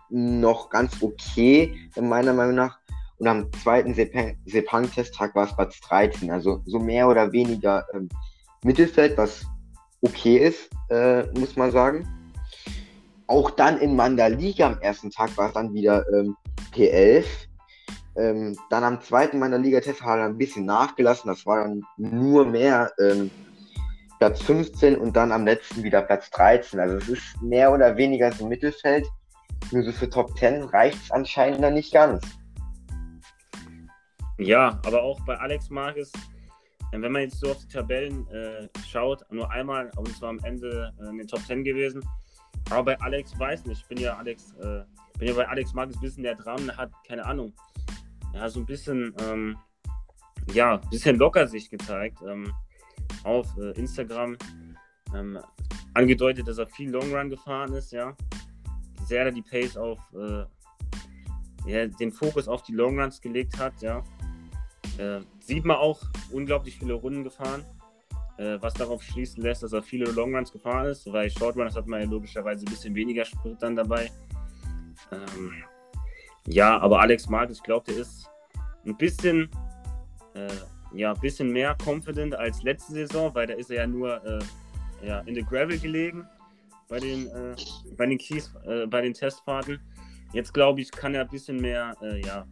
[0.10, 2.80] noch ganz okay, meiner Meinung nach.
[3.18, 8.10] Und am zweiten Sepang-Testtag war es Platz 13, also so mehr oder weniger ähm,
[8.64, 9.46] Mittelfeld, was
[10.02, 12.08] okay ist, äh, muss man sagen.
[13.30, 16.36] Auch dann in Mandaliga am ersten Tag war es dann wieder ähm,
[16.74, 17.26] P11.
[18.18, 21.30] Ähm, dann am zweiten meiner Liga-Test hat er ein bisschen nachgelassen.
[21.30, 23.30] Das war dann nur mehr ähm,
[24.18, 26.80] Platz 15 und dann am letzten wieder Platz 13.
[26.80, 29.06] Also es ist mehr oder weniger so Mittelfeld.
[29.70, 32.26] Nur so für Top 10 reicht es anscheinend dann nicht ganz.
[34.40, 36.12] Ja, aber auch bei Alex Marquez,
[36.94, 40.40] äh, wenn man jetzt so auf die Tabellen äh, schaut, nur einmal, und zwar am
[40.40, 42.02] Ende äh, in den Top 10 gewesen.
[42.70, 44.84] Aber bei Alex weiß nicht, ich bin ja Alex äh,
[45.20, 47.54] bin ja bei Alex Marquez ein bisschen der dran, der hat, keine Ahnung,
[48.34, 49.58] er hat so ein bisschen, ähm,
[50.54, 52.54] ja, ein bisschen locker sich gezeigt ähm,
[53.24, 54.38] auf äh, Instagram.
[55.14, 55.40] Ähm,
[55.94, 58.16] angedeutet, dass er viel Long Run gefahren ist, ja.
[59.06, 60.46] Sehr die Pace auf, äh,
[61.66, 64.04] ja, den Fokus auf die Long Runs gelegt hat, ja.
[64.98, 66.00] Äh, sieht man auch
[66.32, 67.66] unglaublich viele Runden gefahren,
[68.62, 71.88] was darauf schließen lässt, dass er viele Long Runs gefahren ist, weil Short Runs hat
[71.88, 74.10] man ja logischerweise ein bisschen weniger Sprit dann dabei.
[75.12, 75.64] Ähm,
[76.48, 78.30] ja, aber Alex Mark, ich glaube, der ist
[78.86, 79.50] ein bisschen,
[80.36, 80.48] äh,
[80.94, 84.40] ja, bisschen mehr confident als letzte Saison, weil da ist er ja nur äh,
[85.06, 86.26] ja, in der Gravel gelegen
[86.88, 87.56] bei den, äh,
[87.98, 89.80] bei den Keys, äh, bei den Testfahrten.
[90.34, 92.46] Jetzt glaube ich, kann er ein bisschen mehr, äh, ja,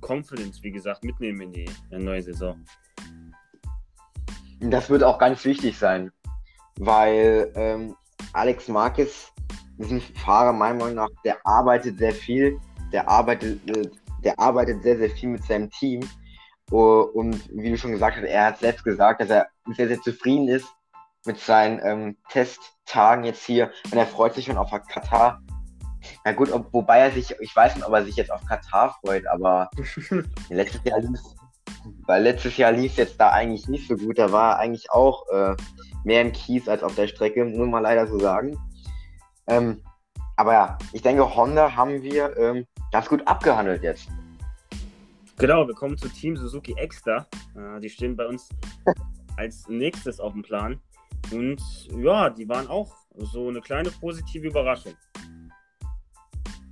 [0.00, 2.60] Confidence, wie gesagt, mitnehmen in die neue Saison.
[4.70, 6.12] Das wird auch ganz wichtig sein,
[6.78, 7.96] weil ähm,
[8.32, 9.32] Alex Marquez
[9.78, 12.60] ist ein Fahrer, meiner Meinung nach, der arbeitet sehr viel,
[12.92, 13.90] der arbeitet, äh,
[14.22, 16.08] der arbeitet sehr, sehr viel mit seinem Team.
[16.70, 20.48] Und wie du schon gesagt hast, er hat selbst gesagt, dass er sehr, sehr zufrieden
[20.48, 20.66] ist
[21.26, 25.40] mit seinen ähm, Testtagen jetzt hier und er freut sich schon auf Katar.
[26.24, 28.96] Na gut, ob, wobei er sich, ich weiß nicht, ob er sich jetzt auf Katar
[29.00, 29.70] freut, aber
[30.48, 31.00] letztes Jahr
[32.06, 34.18] weil letztes Jahr lief es jetzt da eigentlich nicht so gut.
[34.18, 35.54] Da war eigentlich auch äh,
[36.04, 38.58] mehr im Kies als auf der Strecke, muss man leider so sagen.
[39.46, 39.82] Ähm,
[40.36, 44.08] aber ja, ich denke, Honda haben wir ähm, ganz gut abgehandelt jetzt.
[45.38, 47.26] Genau, wir kommen zu Team Suzuki Extra.
[47.56, 48.48] Äh, die stehen bei uns
[49.36, 50.80] als nächstes auf dem Plan.
[51.30, 51.60] Und
[51.96, 54.94] ja, die waren auch so eine kleine positive Überraschung.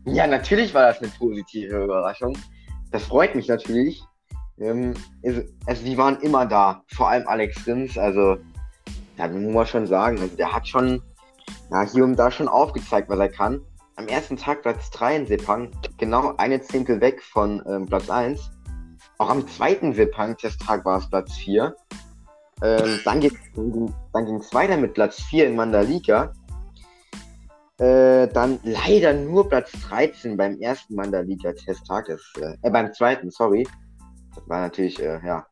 [0.07, 2.37] Ja, natürlich war das eine positive Überraschung.
[2.91, 4.03] Das freut mich natürlich.
[4.61, 4.94] Ähm,
[5.66, 6.83] also, die waren immer da.
[6.88, 7.99] Vor allem Alex Rins.
[7.99, 8.38] Also,
[9.16, 11.03] da muss man schon sagen, also der hat schon
[11.70, 13.61] ja, hier und da schon aufgezeigt, was er kann.
[13.96, 18.51] Am ersten Tag Platz 3 in Sepang, genau eine Zehntel weg von ähm, Platz 1.
[19.18, 21.75] Auch am zweiten Sepang-Testtag war es Platz 4.
[22.62, 26.33] Ähm, dann ging es weiter mit Platz 4 in Mandalika.
[27.79, 32.09] Äh, dann leider nur Platz 13 beim ersten Mandalika-Testtag.
[32.09, 33.66] Äh, äh, beim zweiten, sorry.
[34.35, 35.47] Das war natürlich, äh, ja,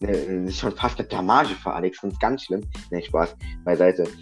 [0.00, 2.02] ne, schon fast eine Blamage für Alex.
[2.02, 2.62] Und ganz schlimm.
[2.90, 4.04] Ne, Spaß beiseite.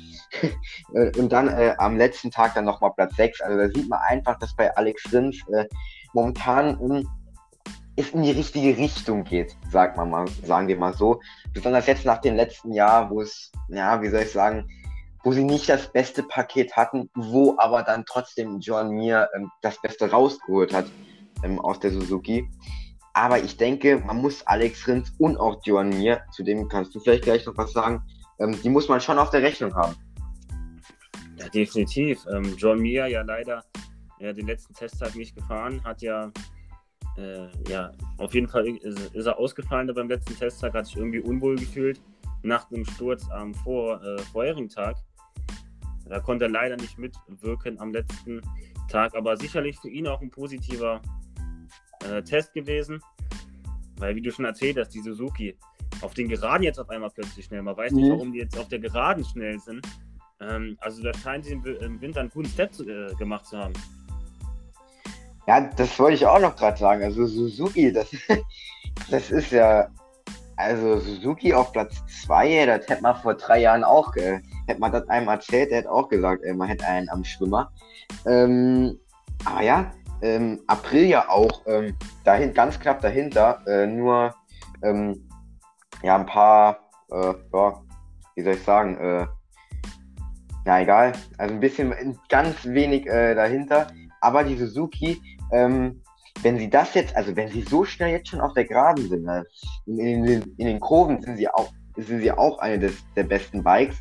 [0.92, 3.40] Äh, und dann äh, am letzten Tag dann nochmal Platz 6.
[3.40, 5.64] Also da sieht man einfach, dass bei Alex Rins äh,
[6.12, 7.08] momentan ähm,
[7.96, 11.20] es in die richtige Richtung geht, sagt man mal, sagen wir mal so.
[11.54, 14.68] Besonders jetzt nach dem letzten Jahr, wo es, ja, wie soll ich sagen,
[15.24, 19.80] wo sie nicht das beste Paket hatten, wo aber dann trotzdem John Mir ähm, das
[19.80, 20.86] Beste rausgeholt hat
[21.42, 22.48] ähm, aus der Suzuki.
[23.16, 27.00] Aber ich denke, man muss Alex Rins und auch John Mir, zu dem kannst du
[27.00, 28.02] vielleicht gleich noch was sagen,
[28.38, 29.96] ähm, die muss man schon auf der Rechnung haben.
[31.38, 32.26] Ja, definitiv.
[32.30, 33.64] Ähm, John Mir ja leider
[34.20, 36.30] ja, den letzten Testtag nicht gefahren, hat ja
[37.16, 41.20] äh, ja, auf jeden Fall ist, ist, er ausgefallen beim letzten Testtag, hat sich irgendwie
[41.20, 41.98] unwohl gefühlt
[42.42, 44.94] nach dem Sturz am vor, äh, vorherigen Tag.
[46.06, 48.42] Da konnte er leider nicht mitwirken am letzten
[48.90, 51.00] Tag, aber sicherlich für ihn auch ein positiver
[52.10, 53.00] äh, Test gewesen.
[53.98, 55.56] Weil, wie du schon erzählt hast, die Suzuki
[56.02, 57.62] auf den Geraden jetzt auf einmal plötzlich schnell.
[57.62, 58.12] Man weiß nicht, mhm.
[58.12, 59.86] warum die jetzt auf der Geraden schnell sind.
[60.40, 63.72] Ähm, also, da scheint sie im Winter einen guten Step äh, gemacht zu haben.
[65.46, 67.02] Ja, das wollte ich auch noch gerade sagen.
[67.02, 68.10] Also, Suzuki, das,
[69.10, 69.88] das ist ja.
[70.58, 74.14] Also, Suzuki auf Platz 2, das hätte man vor drei Jahren auch.
[74.16, 77.24] Äh, hätte man das einem erzählt, der hätte auch gesagt, äh, man hätte einen am
[77.24, 77.70] Schwimmer.
[78.26, 78.98] Ähm,
[79.44, 79.92] aber ja,
[80.22, 84.34] ähm, April ja auch ähm, dahin, ganz knapp dahinter, äh, nur
[84.82, 85.28] ähm,
[86.02, 86.78] ja ein paar,
[87.10, 87.82] äh, ja,
[88.34, 89.26] wie soll ich sagen, äh,
[90.66, 93.88] ja egal, also ein bisschen ganz wenig äh, dahinter,
[94.20, 95.20] aber die Suzuki,
[95.52, 96.02] ähm,
[96.42, 99.24] wenn sie das jetzt, also wenn sie so schnell jetzt schon auf der Geraden sind,
[99.24, 99.44] ne,
[99.86, 103.62] in, in, in, den Kurven sind sie auch, sind sie auch eine des, der besten
[103.62, 103.96] Bikes.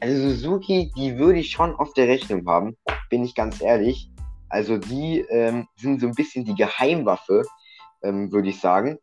[0.00, 2.76] Also Suzuki, die würde ich schon auf der Rechnung haben,
[3.10, 4.10] bin ich ganz ehrlich.
[4.48, 7.44] Also die ähm, sind so ein bisschen die Geheimwaffe,
[8.02, 8.98] ähm, würde ich sagen.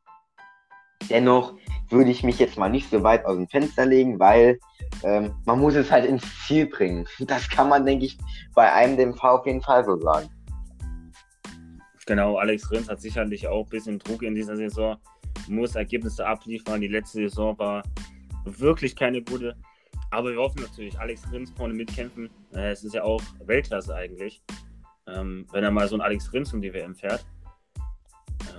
[1.10, 1.53] Dennoch
[1.89, 4.60] würde ich mich jetzt mal nicht so weit aus dem Fenster legen, weil
[5.03, 7.08] ähm, man muss es halt ins Ziel bringen.
[7.19, 8.17] Das kann man, denke ich,
[8.55, 10.29] bei einem DMV auf jeden Fall so sagen.
[12.05, 14.97] Genau, Alex Rins hat sicherlich auch ein bisschen Druck in dieser Saison,
[15.47, 16.81] muss Ergebnisse abliefern.
[16.81, 17.84] Die letzte Saison war
[18.45, 19.55] wirklich keine gute.
[20.12, 22.29] Aber wir hoffen natürlich, Alex Rins vorne mitkämpfen.
[22.53, 24.41] Äh, es ist ja auch Weltklasse eigentlich,
[25.08, 27.26] ähm, wenn er mal so ein Alex Rins um die WM fährt.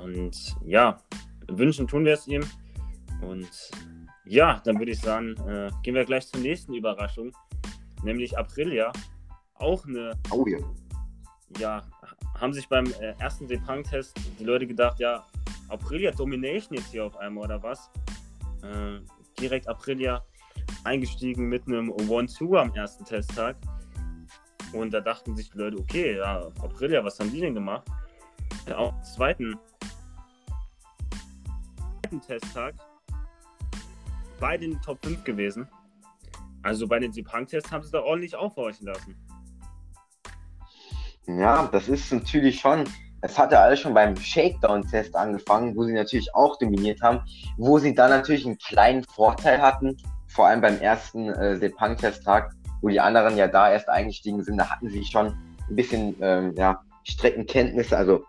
[0.02, 0.98] Und ja,
[1.48, 2.42] wünschen tun wir es ihm.
[3.20, 3.70] Und
[4.24, 7.32] ja, dann würde ich sagen, äh, gehen wir gleich zur nächsten Überraschung,
[8.02, 8.92] nämlich Aprilia.
[9.54, 10.12] Auch eine.
[10.30, 10.58] Oh ja.
[11.58, 11.82] Ja,
[12.40, 15.24] haben sich beim äh, ersten Sepang-Test die Leute gedacht, ja,
[15.68, 17.90] Aprilia Domination jetzt hier auf einmal oder was?
[18.62, 19.00] Äh,
[19.40, 20.24] direkt Aprilia
[20.84, 23.56] eingestiegen mit einem One-Two am ersten Testtag.
[24.72, 27.86] Und da dachten sich die Leute, okay, ja, Aprilia, was haben die denn gemacht?
[28.68, 29.58] Ja, auch am zweiten,
[32.02, 32.74] zweiten Testtag
[34.40, 35.68] bei den Top 5 gewesen.
[36.62, 39.14] Also bei den Sepang-Tests haben sie da ordentlich aufhorchen lassen.
[41.26, 42.84] Ja, das ist natürlich schon.
[43.22, 47.20] Es hatte alles schon beim Shakedown-Test angefangen, wo sie natürlich auch dominiert haben,
[47.56, 49.96] wo sie dann natürlich einen kleinen Vorteil hatten,
[50.28, 54.70] vor allem beim ersten äh, Sepang-Testtag, wo die anderen ja da erst eingestiegen sind, da
[54.70, 58.24] hatten sie schon ein bisschen ähm, ja, Streckenkenntnisse, also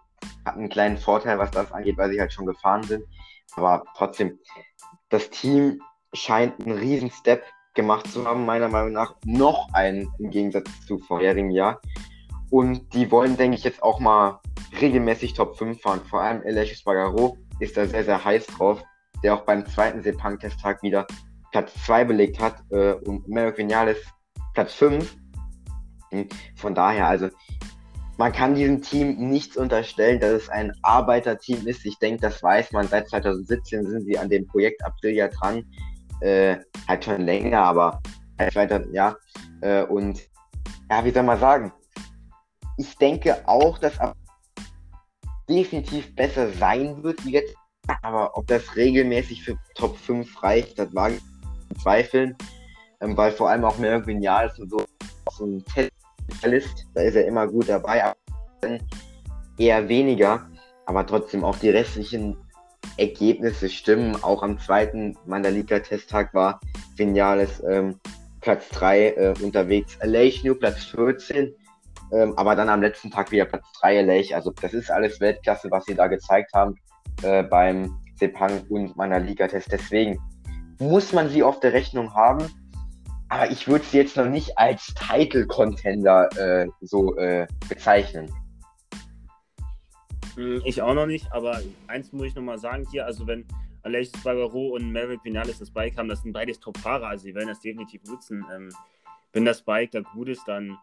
[0.45, 3.03] hatten einen kleinen Vorteil, was das angeht, weil sie halt schon gefahren sind.
[3.55, 4.39] Aber trotzdem,
[5.09, 5.81] das Team
[6.13, 9.15] scheint einen riesen Step gemacht zu haben, meiner Meinung nach.
[9.25, 11.79] Noch einen im Gegensatz zu vorherigen Jahr.
[12.49, 14.39] Und die wollen, denke ich, jetzt auch mal
[14.79, 16.01] regelmäßig Top 5 fahren.
[16.09, 18.83] Vor allem Elias Bagaro ist da sehr, sehr heiß drauf,
[19.23, 21.05] der auch beim zweiten Sepang-Testtag wieder
[21.51, 23.97] Platz 2 belegt hat äh, und Merrick Vinales
[24.57, 25.15] Platz 5.
[26.55, 27.29] Von daher, also
[28.17, 31.85] man kann diesem Team nichts unterstellen, dass es ein Arbeiterteam ist.
[31.85, 32.87] Ich denke, das weiß man.
[32.87, 35.63] Seit 2017 sind sie an dem Projekt Aprilia dran.
[36.21, 38.01] Äh, halt schon länger, aber
[38.39, 39.15] halt weiter, ja.
[39.61, 40.21] Äh, und
[40.89, 41.71] ja, wie soll man sagen?
[42.77, 43.99] Ich denke auch, dass
[45.47, 47.53] definitiv besser sein wird wie jetzt.
[48.01, 52.35] Aber ob das regelmäßig für Top 5 reicht, das wage ich zweifeln,
[53.01, 54.81] ähm, weil vor allem auch Merck Vignal ist so,
[55.31, 55.63] so ein
[56.23, 58.15] Spezialist, da ist er immer gut dabei, aber
[59.57, 60.49] eher weniger,
[60.85, 62.37] aber trotzdem auch die restlichen
[62.97, 64.21] Ergebnisse stimmen.
[64.23, 66.59] Auch am zweiten Mandalika-Testtag war
[66.95, 67.99] Vinales ähm,
[68.41, 71.53] Platz 3 äh, unterwegs, Aleix Platz 14,
[72.13, 74.31] ähm, aber dann am letzten Tag wieder Platz 3 Aleix.
[74.33, 76.75] Also das ist alles Weltklasse, was sie da gezeigt haben
[77.23, 79.71] äh, beim Sepang und Mandalika-Test.
[79.71, 80.19] Deswegen
[80.79, 82.45] muss man sie auf der Rechnung haben.
[83.29, 88.33] Aber ich würde sie jetzt noch nicht als Title-Contender äh, so äh, bezeichnen.
[90.35, 93.45] Hm, ich auch noch nicht, aber eins muss ich nochmal sagen hier, also wenn
[93.83, 97.47] Alexis Barbaro und Maverick Vinales das Bike haben, das sind beides Top-Fahrer, also sie werden
[97.47, 98.45] das definitiv nutzen.
[98.53, 98.69] Ähm,
[99.33, 100.77] wenn das Bike da gut ist, dann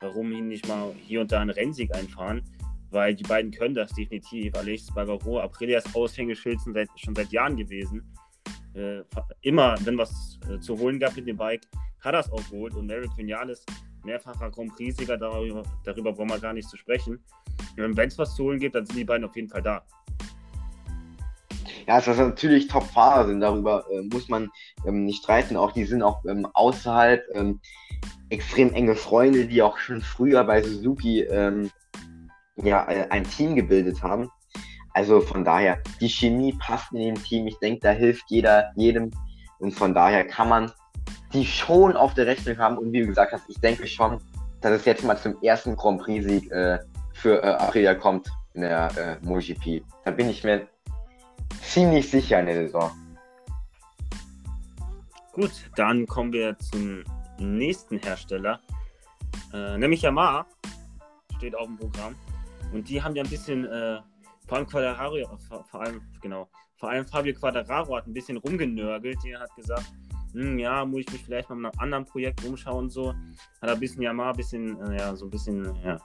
[0.00, 2.42] warum ihn nicht mal hier und da einen Rennsieg einfahren,
[2.90, 4.54] weil die beiden können das definitiv.
[4.54, 8.02] Alexis Barbaro, Aprilias Aushängeschild sind seit, schon seit Jahren gewesen.
[8.74, 9.02] Äh,
[9.42, 11.62] immer, wenn was äh, zu holen gab mit dem Bike,
[12.00, 12.74] hat er es auch geholt.
[12.74, 13.64] Und Maverick Vinales,
[14.04, 17.22] mehrfacher Grand Prix-Sieger, darüber, darüber brauchen wir gar nicht zu sprechen.
[17.76, 19.82] Wenn es was zu holen gibt, dann sind die beiden auf jeden Fall da.
[21.86, 24.50] Ja, es ist natürlich Top-Fahrer sind, darüber äh, muss man
[24.86, 25.56] ähm, nicht streiten.
[25.56, 27.60] Auch die sind auch ähm, außerhalb ähm,
[28.30, 31.70] extrem enge Freunde, die auch schon früher bei Suzuki ähm,
[32.56, 34.30] ja, äh, ein Team gebildet haben.
[34.94, 37.46] Also von daher, die Chemie passt in dem Team.
[37.48, 39.10] Ich denke, da hilft jeder jedem.
[39.58, 40.72] Und von daher kann man
[41.32, 42.78] die schon auf der Rechnung haben.
[42.78, 44.20] Und wie du gesagt hast, ich denke schon,
[44.60, 46.78] dass es jetzt mal zum ersten Grand Prix-Sieg äh,
[47.12, 49.84] für äh, Aprilia kommt in der äh, MotoGP.
[50.04, 50.68] Da bin ich mir
[51.60, 52.90] ziemlich sicher in der Saison.
[55.32, 57.02] Gut, dann kommen wir zum
[57.38, 58.60] nächsten Hersteller,
[59.52, 60.46] äh, nämlich Yamaha,
[61.36, 62.14] steht auf dem Programm.
[62.72, 63.98] Und die haben ja ein bisschen, äh,
[64.46, 69.18] vor allem Quadraro, vor, vor, allem, genau, vor allem Fabio Quadraro hat ein bisschen rumgenörgelt.
[69.24, 69.92] Der hat gesagt,
[70.32, 73.14] hm, ja, muss ich mich vielleicht mal nach einem anderen Projekt umschauen und so.
[73.62, 75.98] Hat ein bisschen Yamaha, ein bisschen, äh, ja, so ein bisschen, ja,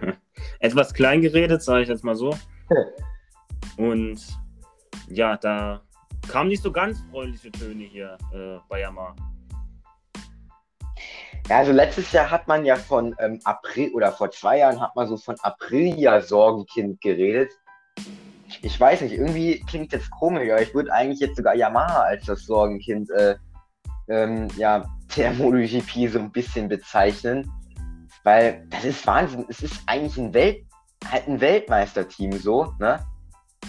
[0.60, 2.36] etwas klein geredet, sage ich jetzt mal so.
[3.76, 4.20] Und
[5.08, 5.82] ja, da
[6.28, 9.14] kamen nicht so ganz freundliche Töne hier äh, bei Yamaha.
[11.48, 14.96] Ja, also letztes Jahr hat man ja von ähm, April oder vor zwei Jahren hat
[14.96, 17.52] man so von Aprilia-Sorgenkind geredet.
[18.62, 22.24] Ich weiß nicht, irgendwie klingt jetzt komisch, aber ich würde eigentlich jetzt sogar Yamaha als
[22.26, 23.36] das Sorgenkind äh,
[24.08, 24.84] ähm, ja,
[25.16, 27.50] der MotoGP so ein bisschen bezeichnen.
[28.24, 29.46] Weil das ist Wahnsinn.
[29.48, 30.64] Es ist eigentlich ein Welt,
[31.08, 32.98] halt ein Weltmeisterteam so, ne?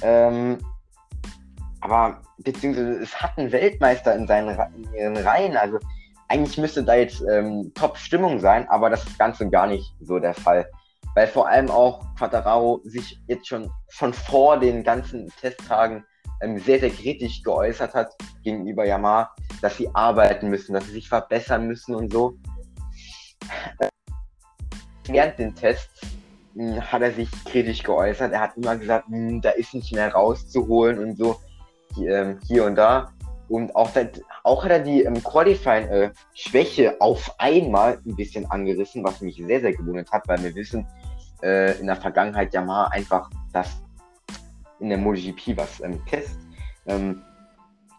[0.02, 0.58] Ähm,
[1.82, 5.58] aber beziehungsweise es hat einen Weltmeister in seinen in ihren Reihen.
[5.58, 5.80] Also
[6.28, 10.20] eigentlich müsste da jetzt ähm, Top-Stimmung sein, aber das ist ganz und gar nicht so
[10.20, 10.70] der Fall.
[11.18, 16.06] Weil vor allem auch Quattararo sich jetzt schon, schon vor den ganzen Testtagen
[16.44, 21.10] ähm, sehr, sehr kritisch geäußert hat gegenüber Yamaha, dass sie arbeiten müssen, dass sie sich
[21.10, 22.38] verbessern müssen und so.
[25.08, 26.02] Während den Tests
[26.54, 28.32] hm, hat er sich kritisch geäußert.
[28.32, 31.42] Er hat immer gesagt, hm, da ist nicht mehr rauszuholen und so
[31.98, 33.12] ähm, hier und da.
[33.50, 33.90] Und auch,
[34.44, 39.62] auch hat er die ähm, Qualifying-Schwäche äh, auf einmal ein bisschen angerissen, was mich sehr,
[39.62, 40.86] sehr gewundert hat, weil wir wissen,
[41.44, 43.82] äh, in der Vergangenheit Yamaha einfach das
[44.80, 46.38] in der MotoGP, was ähm, Test,
[46.86, 47.22] ähm,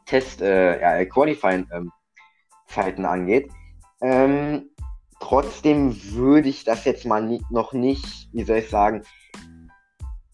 [0.07, 3.51] Test, äh, ja, Qualifying-Zeiten ähm, angeht.
[4.01, 4.71] Ähm,
[5.21, 9.03] trotzdem würde ich das jetzt mal nie, noch nicht, wie soll ich sagen,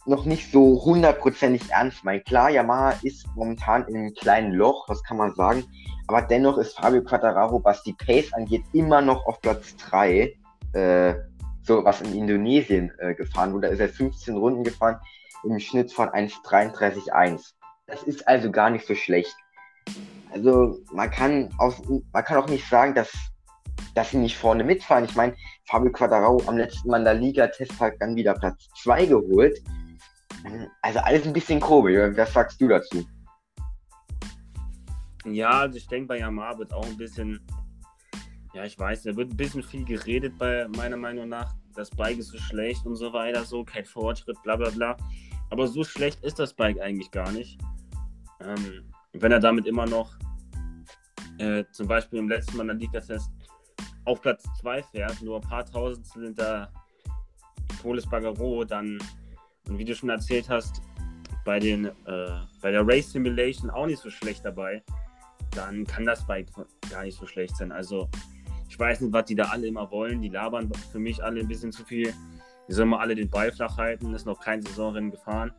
[0.06, 2.22] noch nicht so hundertprozentig ernst meinen.
[2.24, 5.64] Klar, Yamaha ist momentan in einem kleinen Loch, was kann man sagen.
[6.06, 10.36] Aber dennoch ist Fabio Quattararo, was die Pace angeht, immer noch auf Platz 3.
[10.74, 11.14] Äh,
[11.64, 13.68] so was in Indonesien äh, gefahren wurde.
[13.68, 15.00] Da ist er 15 Runden gefahren
[15.44, 17.52] im Schnitt von 1,33,1.
[17.86, 19.34] Das ist also gar nicht so schlecht.
[20.32, 21.80] Also man kann, aus,
[22.12, 23.12] man kann auch nicht sagen, dass,
[23.94, 25.04] dass sie nicht vorne mitfahren.
[25.04, 25.34] Ich meine,
[25.68, 29.58] Fabio Quattararo am letzten Mal in der Liga-Testtag dann wieder Platz 2 geholt.
[30.82, 31.96] Also alles ein bisschen komisch.
[32.16, 33.04] Was sagst du dazu?
[35.24, 37.40] Ja, also ich denke, bei Yamaha wird auch ein bisschen,
[38.54, 41.54] ja, ich weiß, da wird ein bisschen viel geredet, bei meiner Meinung nach.
[41.74, 44.96] Das Bike ist so schlecht und so weiter, so, kein Fortschritt, bla bla bla.
[45.50, 47.60] Aber so schlecht ist das Bike eigentlich gar nicht.
[48.40, 50.14] Ähm, wenn er damit immer noch,
[51.38, 53.30] äh, zum Beispiel im letzten Mal Liga-Test,
[54.04, 56.70] auf Platz 2 fährt, nur ein paar tausend hinter
[57.82, 58.98] Polis Bagaro, dann
[59.68, 60.82] und wie du schon erzählt hast,
[61.44, 64.82] bei, den, äh, bei der Race Simulation auch nicht so schlecht dabei,
[65.52, 66.48] dann kann das Bike
[66.90, 67.72] gar nicht so schlecht sein.
[67.72, 68.08] Also
[68.74, 70.20] ich weiß nicht, was die da alle immer wollen.
[70.20, 72.12] Die labern für mich alle ein bisschen zu viel.
[72.66, 74.12] Die sollen mal alle den Ball flach halten.
[74.12, 75.52] Ist noch kein Saisonrennen gefahren.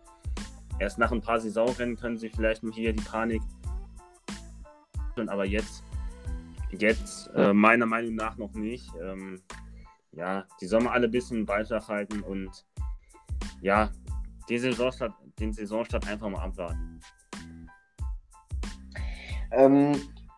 [0.79, 3.41] Erst nach ein paar Saisonrennen können sie vielleicht mal hier die Panik.
[5.15, 5.85] Aber jetzt,
[6.71, 8.91] jetzt äh, meiner Meinung nach noch nicht.
[9.01, 9.41] Ähm,
[10.11, 12.65] ja, die sollen mal alle ein bisschen Ball flach halten und
[13.61, 13.91] ja,
[14.49, 16.99] den Saisonstart, den Saisonstart einfach mal abwarten.
[19.51, 19.93] Ähm,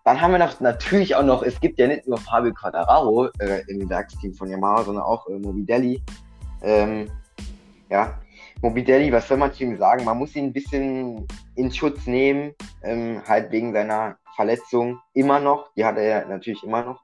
[0.08, 3.64] dann haben wir noch natürlich auch noch, es gibt ja nicht nur Fabio Quattararo äh,
[3.68, 6.02] im Werksteam von Yamaha, sondern auch äh, Mobidelli.
[6.62, 7.12] Ähm,
[7.90, 8.18] ja,
[8.62, 10.06] Mobidelli, was soll man zu ihm sagen?
[10.06, 12.54] Man muss ihn ein bisschen in Schutz nehmen,
[12.84, 15.74] ähm, halt wegen seiner Verletzung immer noch.
[15.76, 17.04] Die hat er natürlich immer noch.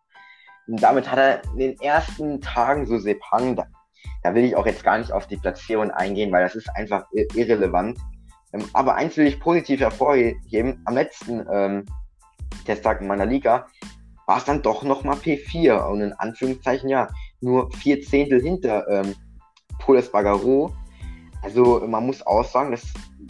[0.69, 3.57] Und damit hat er in den ersten Tagen so Sepang,
[4.23, 7.03] da will ich auch jetzt gar nicht auf die Platzierung eingehen, weil das ist einfach
[7.11, 7.99] irrelevant.
[8.53, 10.81] Ähm, aber eins will ich positiv hervorheben.
[10.85, 11.85] Am letzten ähm,
[12.65, 13.67] Testtag in meiner Liga
[14.25, 17.07] war es dann doch nochmal P4 und in Anführungszeichen ja
[17.41, 19.15] nur vier Zehntel hinter ähm,
[19.79, 20.73] Poles Bagaro.
[21.41, 22.85] Also man muss auch sagen, dass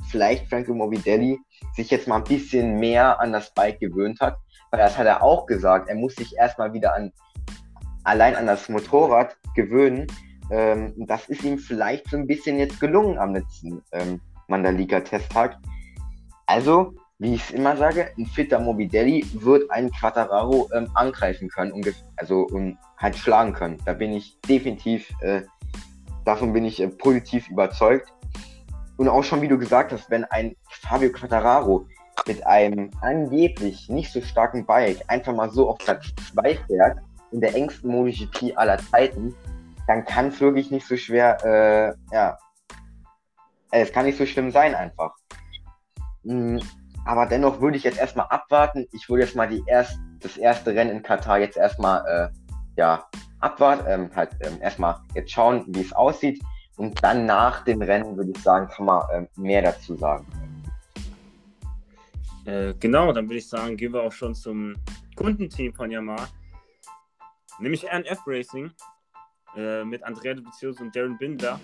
[0.09, 1.39] vielleicht Franco Morbidelli
[1.76, 4.38] sich jetzt mal ein bisschen mehr an das Bike gewöhnt hat,
[4.69, 5.89] weil das hat er auch gesagt.
[5.89, 7.11] Er muss sich erstmal wieder an
[8.03, 10.07] allein an das Motorrad gewöhnen.
[10.51, 15.57] Ähm, das ist ihm vielleicht so ein bisschen jetzt gelungen am letzten ähm, Mandalika-Testtag.
[16.45, 16.93] Also,
[17.24, 21.82] wie ich es immer sage, ein fitter Morbidelli wird einen Quattararo ähm, angreifen können,
[22.17, 23.78] also und halt schlagen können.
[23.86, 25.43] Da bin ich definitiv, äh,
[26.26, 28.13] davon bin ich äh, positiv überzeugt.
[28.97, 31.88] Und auch schon, wie du gesagt hast, wenn ein Fabio Quattararo
[32.28, 36.97] mit einem angeblich nicht so starken Bike einfach mal so auf Platz 2 fährt,
[37.32, 39.34] in der engsten MotoGP aller Zeiten,
[39.88, 42.38] dann kann es wirklich nicht so schwer, äh, ja,
[43.71, 45.15] es kann nicht so schlimm sein einfach.
[46.24, 46.59] Mhm,
[47.06, 48.88] aber dennoch würde ich jetzt erstmal abwarten.
[48.91, 52.30] Ich würde jetzt mal die erst, das erste Rennen in Katar jetzt erstmal, äh,
[52.78, 53.06] ja,
[53.39, 56.41] abwarten, ähm, halt ähm, erstmal jetzt schauen, wie es aussieht.
[56.78, 60.26] Und dann nach dem Rennen würde ich sagen, kann man ähm, mehr dazu sagen.
[62.45, 64.76] Äh, genau, dann würde ich sagen, gehen wir auch schon zum
[65.16, 66.28] Kundenteam von Yamaha.
[67.60, 68.72] Nämlich RNF Racing
[69.56, 71.60] äh, mit Andrea Dovizioso und Darren Binder.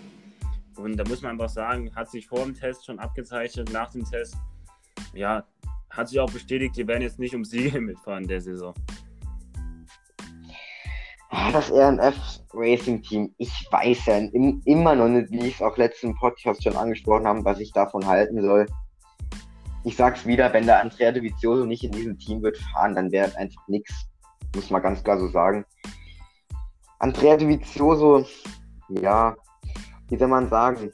[0.77, 4.05] Und da muss man einfach sagen, hat sich vor dem Test schon abgezeichnet, nach dem
[4.05, 4.37] Test,
[5.19, 5.43] ja,
[5.89, 8.73] hat sich auch bestätigt, die werden jetzt nicht um Siege mitfahren der Saison.
[11.51, 12.15] Das RNF
[12.53, 14.17] Racing Team, ich weiß ja
[14.65, 18.05] immer noch nicht, wie ich es auch letzten Podcast schon angesprochen habe, was ich davon
[18.05, 18.65] halten soll.
[19.83, 23.35] Ich sag's wieder, wenn der Andrea Dovizioso nicht in diesem Team wird fahren, dann wäre
[23.37, 23.93] einfach nichts.
[24.55, 25.65] Muss man ganz klar so sagen.
[26.97, 28.25] Andrea Dovizioso,
[28.89, 29.35] ja,
[30.07, 30.91] wie soll man sagen,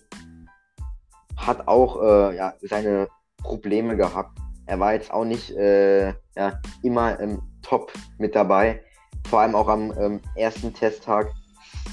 [1.38, 3.07] hat auch äh, ja, seine
[3.46, 4.38] Probleme gehabt.
[4.66, 8.82] Er war jetzt auch nicht äh, ja, immer im Top mit dabei.
[9.30, 11.32] Vor allem auch am ähm, ersten Testtag.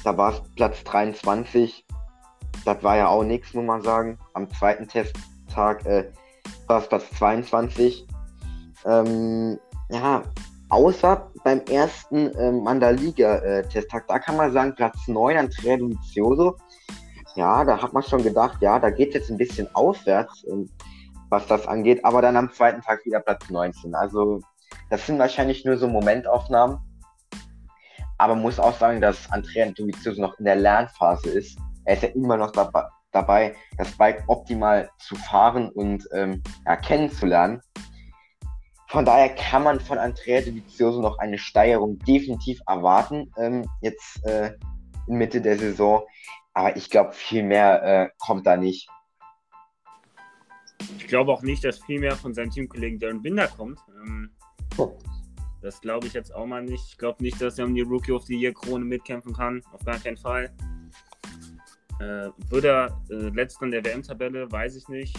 [0.05, 1.87] Da war es Platz 23.
[2.65, 4.19] Das war ja auch nichts, muss man sagen.
[4.35, 6.11] Am zweiten Testtag äh,
[6.67, 8.07] war es Platz 22.
[8.85, 9.59] Ähm,
[9.91, 10.23] ja,
[10.71, 16.57] außer beim ersten äh, Mandaliga-Testtag, da kann man sagen, Platz 9 an Vizioso.
[17.35, 20.69] Ja, da hat man schon gedacht, ja, da geht es jetzt ein bisschen aufwärts, ähm,
[21.33, 23.95] was das angeht, aber dann am zweiten Tag wieder Platz 19.
[23.95, 24.41] Also,
[24.91, 26.78] das sind wahrscheinlich nur so Momentaufnahmen.
[28.18, 31.59] Aber muss auch sagen, dass Andrea Dovizioso noch in der Lernphase ist.
[31.85, 32.53] Er ist ja immer noch
[33.11, 37.61] dabei, das Bike optimal zu fahren und ähm, ja, kennenzulernen.
[38.89, 44.53] Von daher kann man von Andrea Dovizioso noch eine Steigerung definitiv erwarten, ähm, jetzt äh,
[45.07, 46.03] Mitte der Saison.
[46.53, 48.89] Aber ich glaube, viel mehr äh, kommt da nicht.
[50.99, 53.78] Ich glaube auch nicht, dass viel mehr von seinem Teamkollegen Darren Binder kommt.
[54.05, 54.30] Ähm,
[54.78, 54.97] oh.
[55.61, 56.85] Das glaube ich jetzt auch mal nicht.
[56.89, 59.62] Ich glaube nicht, dass er um die Rookie of the Year Krone mitkämpfen kann.
[59.72, 60.53] Auf gar keinen Fall.
[62.01, 65.16] Äh, wird er äh, letzter in der WM-Tabelle, weiß ich nicht.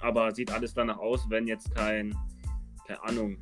[0.00, 2.14] Aber sieht alles danach aus, wenn jetzt kein
[2.86, 3.38] keine Ahnung,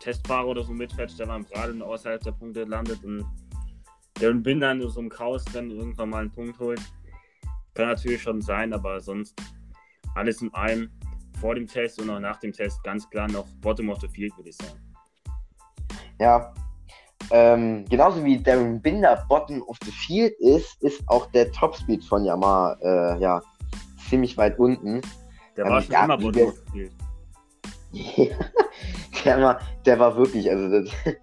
[0.00, 3.24] Testfahrer oder so mitfährt, Stefan Bradl außerhalb der Punkte landet und
[4.14, 6.80] Darren Binder in so einem Chaos dann irgendwann mal einen Punkt holt.
[7.74, 9.34] Kann natürlich schon sein, aber sonst
[10.14, 10.90] alles in allem
[11.40, 14.36] vor dem Test und auch nach dem Test ganz klar noch Bottom of the Field,
[14.36, 14.78] würde ich sagen.
[16.18, 16.52] Ja,
[17.30, 22.24] ähm, genauso wie Darren Binder Bottom of the Field ist, ist auch der Topspeed von
[22.24, 23.40] Yamaha äh, ja,
[24.08, 25.00] ziemlich weit unten.
[25.56, 26.92] Der war ähm, schon ja, immer Bottom of the Field.
[29.24, 30.90] der, war, der war wirklich, also das,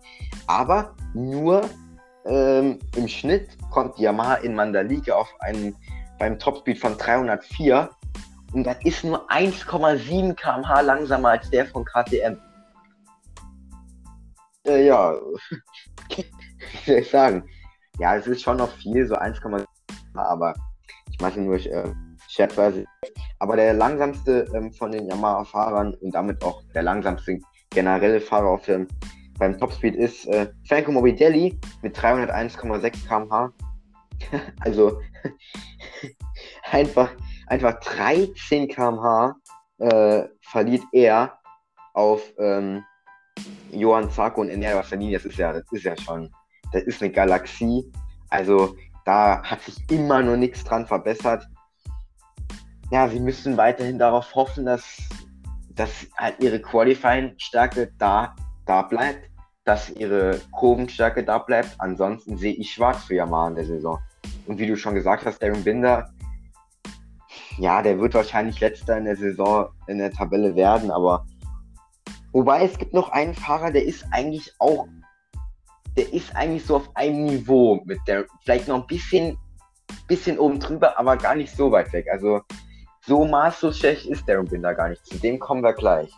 [0.47, 1.61] aber nur
[2.25, 5.75] ähm, im Schnitt kommt Yamaha in Mandalika auf einen
[6.19, 7.89] beim Topspeed von 304
[8.53, 12.37] und das ist nur 1,7 km/h langsamer als der von KTM.
[14.65, 15.13] Äh, ja,
[16.15, 16.25] wie
[16.85, 17.43] soll ich sagen?
[17.99, 19.65] Ja, es ist schon noch viel, so 1,7,
[20.13, 20.53] aber
[21.11, 21.93] ich mache nur äh,
[22.27, 22.85] scherzweise
[23.39, 27.39] aber der langsamste ähm, von den Yamaha-Fahrern und damit auch der langsamste
[27.69, 28.87] generelle Fahrer auf dem,
[29.37, 33.51] beim Topspeed ist äh, Franco Morbidelli mit 301,6 km/h.
[34.61, 34.99] also
[36.71, 37.11] einfach,
[37.47, 39.35] einfach 13 km/h
[39.79, 41.37] äh, verliert er
[41.93, 42.83] auf ähm,
[43.71, 45.13] Johann Zarco und Enea Bastianini.
[45.13, 46.31] Das ist ja, das ist ja schon,
[46.71, 47.91] das ist eine Galaxie.
[48.29, 48.75] Also
[49.05, 51.47] da hat sich immer noch nichts dran verbessert
[52.91, 54.97] ja, sie müssen weiterhin darauf hoffen, dass,
[55.75, 58.35] dass halt ihre Qualifying-Stärke da,
[58.65, 59.29] da bleibt,
[59.65, 61.75] dass ihre Kurvenstärke da bleibt.
[61.79, 63.99] Ansonsten sehe ich schwarz für Yamaha in der Saison.
[64.45, 66.09] Und wie du schon gesagt hast, Darren Binder,
[67.57, 71.25] ja, der wird wahrscheinlich letzter in der Saison in der Tabelle werden, aber
[72.31, 74.87] wobei es gibt noch einen Fahrer, der ist eigentlich auch,
[75.95, 79.37] der ist eigentlich so auf einem Niveau mit der, vielleicht noch ein bisschen
[80.07, 82.07] bisschen oben drüber, aber gar nicht so weit weg.
[82.11, 82.41] Also
[83.05, 85.05] so maßlos schlecht ist Darren Binder gar nicht.
[85.05, 86.11] Zu dem kommen wir gleich.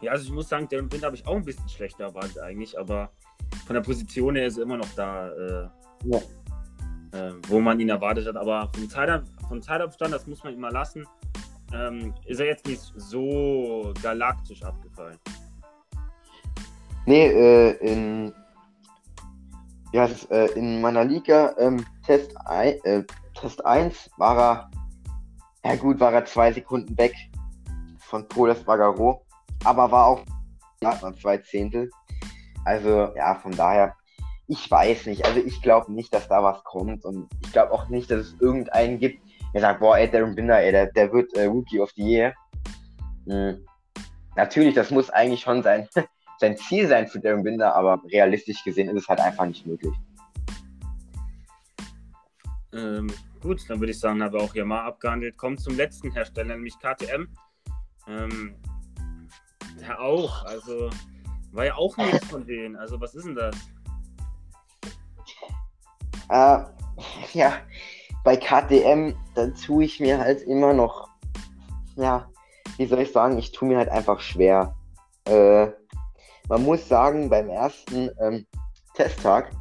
[0.00, 2.78] Ja, also ich muss sagen, Darren Binder habe ich auch ein bisschen schlechter erwartet eigentlich,
[2.78, 3.10] aber
[3.66, 5.68] von der Position her ist er immer noch da, äh,
[6.04, 6.18] ja.
[7.12, 8.36] äh, wo man ihn erwartet hat.
[8.36, 11.06] Aber vom, Zeitab vom Zeitabstand, das muss man ihm mal lassen,
[11.72, 15.18] ähm, ist er jetzt nicht so galaktisch abgefallen.
[17.06, 18.32] Nee, äh, in,
[19.92, 24.70] ja, ist, äh, in meiner Liga ähm, Test, ein, äh, Test 1 war er,
[25.64, 27.14] ja gut, war er zwei Sekunden weg
[27.98, 29.24] von Paul Espargaro,
[29.64, 30.24] aber war auch
[30.82, 31.90] ja, zwei Zehntel.
[32.64, 33.94] Also ja, von daher,
[34.48, 35.24] ich weiß nicht.
[35.24, 38.40] Also ich glaube nicht, dass da was kommt und ich glaube auch nicht, dass es
[38.40, 39.25] irgendeinen gibt,
[39.56, 42.34] der sagt, boah, ey, Darren Binder, ey, der, der wird äh, Rookie of the Year.
[43.24, 43.66] Mhm.
[44.36, 45.88] Natürlich, das muss eigentlich schon sein,
[46.38, 49.94] sein Ziel sein für Darren Binder, aber realistisch gesehen ist es halt einfach nicht möglich.
[52.74, 53.06] Ähm,
[53.40, 55.38] gut, dann würde ich sagen, haben wir auch hier mal abgehandelt.
[55.38, 57.26] Kommen zum letzten Hersteller, nämlich KTM.
[58.08, 58.56] Ähm,
[59.80, 60.90] der auch, also
[61.52, 62.76] war ja auch nichts von denen.
[62.76, 63.56] Also was ist denn das?
[66.28, 66.58] Äh,
[67.32, 67.54] ja,
[68.26, 71.08] bei KTM, da tue ich mir halt immer noch,
[71.94, 72.28] ja,
[72.76, 74.74] wie soll ich sagen, ich tue mir halt einfach schwer.
[75.28, 75.68] Äh,
[76.48, 78.44] man muss sagen, beim ersten ähm,
[78.94, 79.52] Testtag,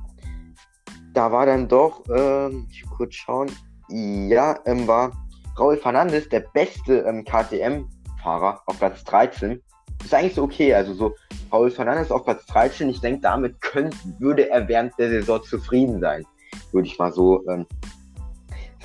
[1.14, 3.52] da war dann doch, ähm, ich kurz schauen,
[3.88, 5.12] ja, ähm, war
[5.60, 9.62] Raul Fernandes der beste ähm, KTM-Fahrer auf Platz 13.
[10.04, 11.16] Ist eigentlich so okay, also so
[11.54, 16.00] Raul Fernandes auf Platz 13, ich denke, damit könnte, würde er während der Saison zufrieden
[16.00, 16.26] sein,
[16.72, 17.68] würde ich mal so ähm,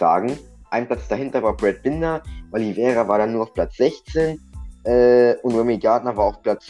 [0.01, 0.37] sagen.
[0.71, 4.41] Ein Platz dahinter war Brad Binder, Oliveira war dann nur auf Platz 16
[4.85, 6.67] äh, und Remy Gardner war auf Platz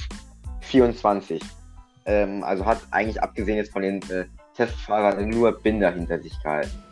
[0.61, 1.43] 24.
[2.05, 6.83] Ähm, also hat eigentlich abgesehen jetzt von den äh, Testfahrern nur Binder hinter sich gehalten.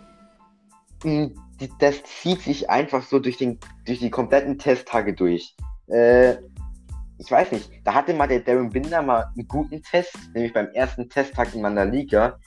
[1.03, 1.35] Hm,
[1.81, 5.55] das zieht sich einfach so durch, den, durch die kompletten Testtage durch.
[5.89, 6.37] Äh,
[7.19, 10.69] ich weiß nicht, da hatte mal der Darren Binder mal einen guten Test, nämlich beim
[10.69, 12.39] ersten Testtag in Mandalika,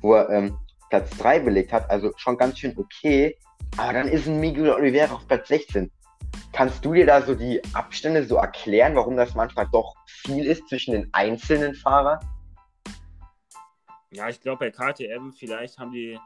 [0.00, 0.58] wo er ähm,
[0.94, 3.36] Platz 3 belegt hat, also schon ganz schön okay.
[3.76, 5.90] Aber dann ist ein Miguel Oliveira auf Platz 16.
[6.52, 10.68] Kannst du dir da so die Abstände so erklären, warum das manchmal doch viel ist
[10.68, 12.20] zwischen den einzelnen Fahrern?
[14.12, 16.16] Ja, ich glaube bei KTM vielleicht haben die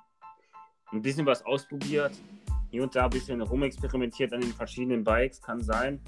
[0.92, 2.12] ein bisschen was ausprobiert,
[2.70, 5.98] hier und da ein bisschen rumexperimentiert an den verschiedenen Bikes, kann sein.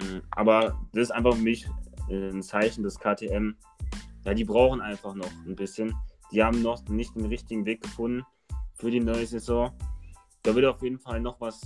[0.00, 0.22] Mhm.
[0.30, 1.66] Aber das ist einfach für mich
[2.08, 3.56] äh, ein Zeichen des KTM.
[4.24, 5.92] Ja, die brauchen einfach noch ein bisschen.
[6.32, 8.24] Die haben noch nicht den richtigen Weg gefunden
[8.74, 9.72] für die neue Saison.
[10.42, 11.60] Da wird auf jeden Fall noch was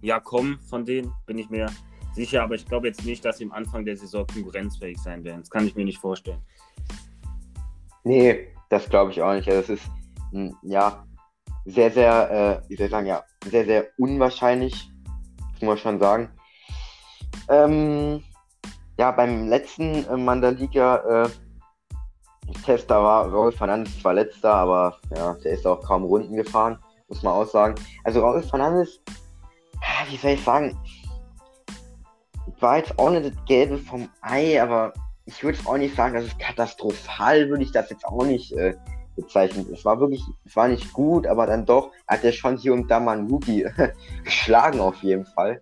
[0.00, 1.66] ja, kommen von denen, bin ich mir
[2.14, 2.42] sicher.
[2.42, 5.40] Aber ich glaube jetzt nicht, dass sie am Anfang der Saison konkurrenzfähig sein werden.
[5.40, 6.40] Das kann ich mir nicht vorstellen.
[8.04, 9.48] Nee, das glaube ich auch nicht.
[9.48, 9.90] Also das ist,
[10.32, 11.04] hm, ja,
[11.64, 14.90] sehr, sehr, äh, wie soll ich sagen, ja, sehr, sehr unwahrscheinlich,
[15.52, 16.30] muss man schon sagen.
[17.48, 18.22] Ähm,
[18.98, 21.28] ja, beim letzten äh, Mandalika äh,
[22.64, 26.78] Test, da war Raul Fernandes zwar letzter, aber ja, der ist auch kaum Runden gefahren,
[27.08, 27.74] muss man auch sagen.
[28.04, 29.00] Also Raul Fernandes,
[30.10, 30.78] wie soll ich sagen,
[32.60, 34.92] war jetzt auch nicht das Gelbe vom Ei, aber
[35.26, 38.74] ich würde auch nicht sagen, dass es katastrophal, würde ich das jetzt auch nicht äh,
[39.14, 39.66] bezeichnen.
[39.72, 42.90] Es war wirklich, es war nicht gut, aber dann doch hat er schon hier und
[42.90, 43.66] da mal einen Rookie
[44.24, 45.60] geschlagen auf jeden Fall.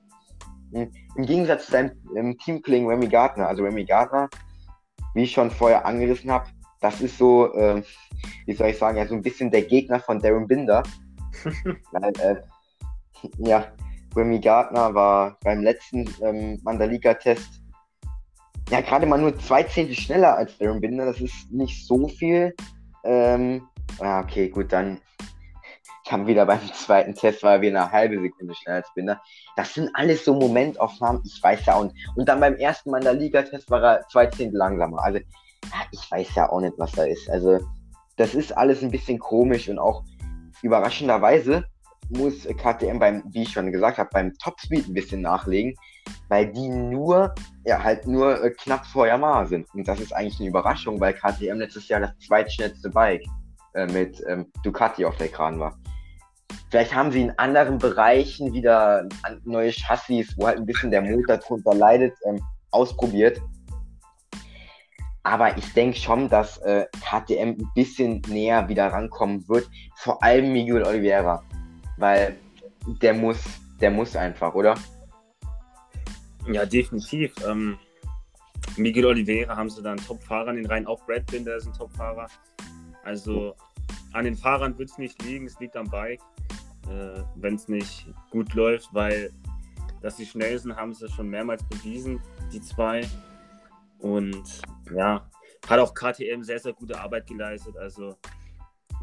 [0.72, 0.90] Im
[1.26, 4.28] Gegensatz zu seinem Teamkollegen Remy Gardner, also Remy Gardner,
[5.14, 6.46] wie ich schon vorher angerissen habe,
[6.86, 7.82] das ist so, äh,
[8.46, 10.84] wie soll ich sagen, ja, so ein bisschen der Gegner von Darren Binder.
[11.92, 12.36] Weil, äh,
[13.38, 13.72] ja,
[14.14, 17.62] Remy Gardner war beim letzten ähm, Mandalika-Test
[18.70, 21.06] ja gerade mal nur zwei Zehntel schneller als Darren Binder.
[21.06, 22.54] Das ist nicht so viel.
[23.04, 23.66] Ähm,
[24.00, 25.00] ja, okay, gut, dann
[26.08, 29.20] kam wieder beim zweiten Test, war er wieder eine halbe Sekunde schneller als Binder.
[29.56, 31.96] Das sind alles so Momentaufnahmen, ich weiß ja auch nicht.
[32.14, 35.02] Und dann beim ersten Liga-Test war er zwei Zehntel langsamer.
[35.02, 35.18] Also,
[35.90, 37.28] ich weiß ja auch nicht, was da ist.
[37.30, 37.58] Also,
[38.16, 40.04] das ist alles ein bisschen komisch und auch
[40.62, 41.64] überraschenderweise
[42.10, 45.74] muss KTM beim, wie ich schon gesagt habe, beim Topspeed ein bisschen nachlegen,
[46.28, 49.66] weil die nur, ja, halt nur äh, knapp vor Yamaha sind.
[49.74, 53.24] Und das ist eigentlich eine Überraschung, weil KTM letztes Jahr das zweitschnellste Bike
[53.74, 55.76] äh, mit ähm, Ducati auf der Kran war.
[56.70, 59.08] Vielleicht haben sie in anderen Bereichen wieder
[59.44, 62.40] neue Chassis, wo halt ein bisschen der Motor drunter leidet, ähm,
[62.70, 63.40] ausprobiert.
[65.26, 69.68] Aber ich denke schon, dass äh, KTM ein bisschen näher wieder rankommen wird.
[69.96, 71.42] Vor allem Miguel Oliveira.
[71.96, 72.36] Weil
[73.02, 73.42] der muss,
[73.80, 74.76] der muss einfach, oder?
[76.48, 77.34] Ja, definitiv.
[77.44, 77.76] Ähm,
[78.76, 80.86] Miguel Oliveira haben sie da einen Top-Fahrer in den Reihen.
[80.86, 82.28] Auch Brad Binder ist ein Top-Fahrer.
[83.02, 83.56] Also
[84.12, 86.20] an den Fahrern wird es nicht liegen, es liegt am Bike,
[86.88, 89.32] äh, wenn es nicht gut läuft, weil
[90.02, 92.20] dass sie schnell sind, haben sie schon mehrmals bewiesen,
[92.52, 93.04] die zwei.
[93.98, 94.62] Und
[94.94, 95.28] ja,
[95.68, 97.76] hat auch KTM sehr, sehr gute Arbeit geleistet.
[97.76, 98.16] Also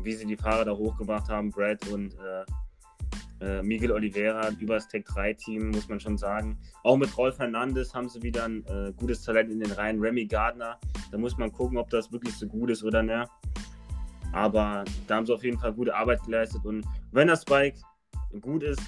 [0.02, 2.46] wie sie die Fahrer da hochgebracht haben, Brad und äh,
[3.44, 6.58] äh, Miguel Oliveira über das Tech 3 Team, muss man schon sagen.
[6.84, 10.00] Auch mit Rolf Hernandez haben sie wieder ein äh, gutes Talent in den Reihen.
[10.00, 10.80] Remy Gardner,
[11.12, 13.30] da muss man gucken, ob das wirklich so gut ist oder nicht.
[14.32, 16.66] Aber da haben sie auf jeden Fall gute Arbeit geleistet.
[16.66, 17.76] Und wenn das Bike
[18.42, 18.82] gut ist,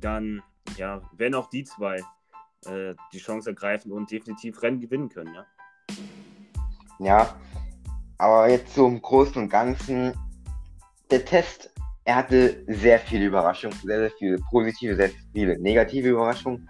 [0.00, 0.42] dann
[0.76, 2.02] ja, werden auch die zwei
[2.66, 5.34] äh, die Chance ergreifen und definitiv Rennen gewinnen können.
[5.34, 5.46] Ja,
[6.98, 7.36] ja
[8.18, 10.14] aber jetzt so im Großen und Ganzen,
[11.10, 11.72] der Test
[12.04, 16.68] er hatte sehr viele Überraschungen, sehr, sehr viele positive, sehr viele negative Überraschungen.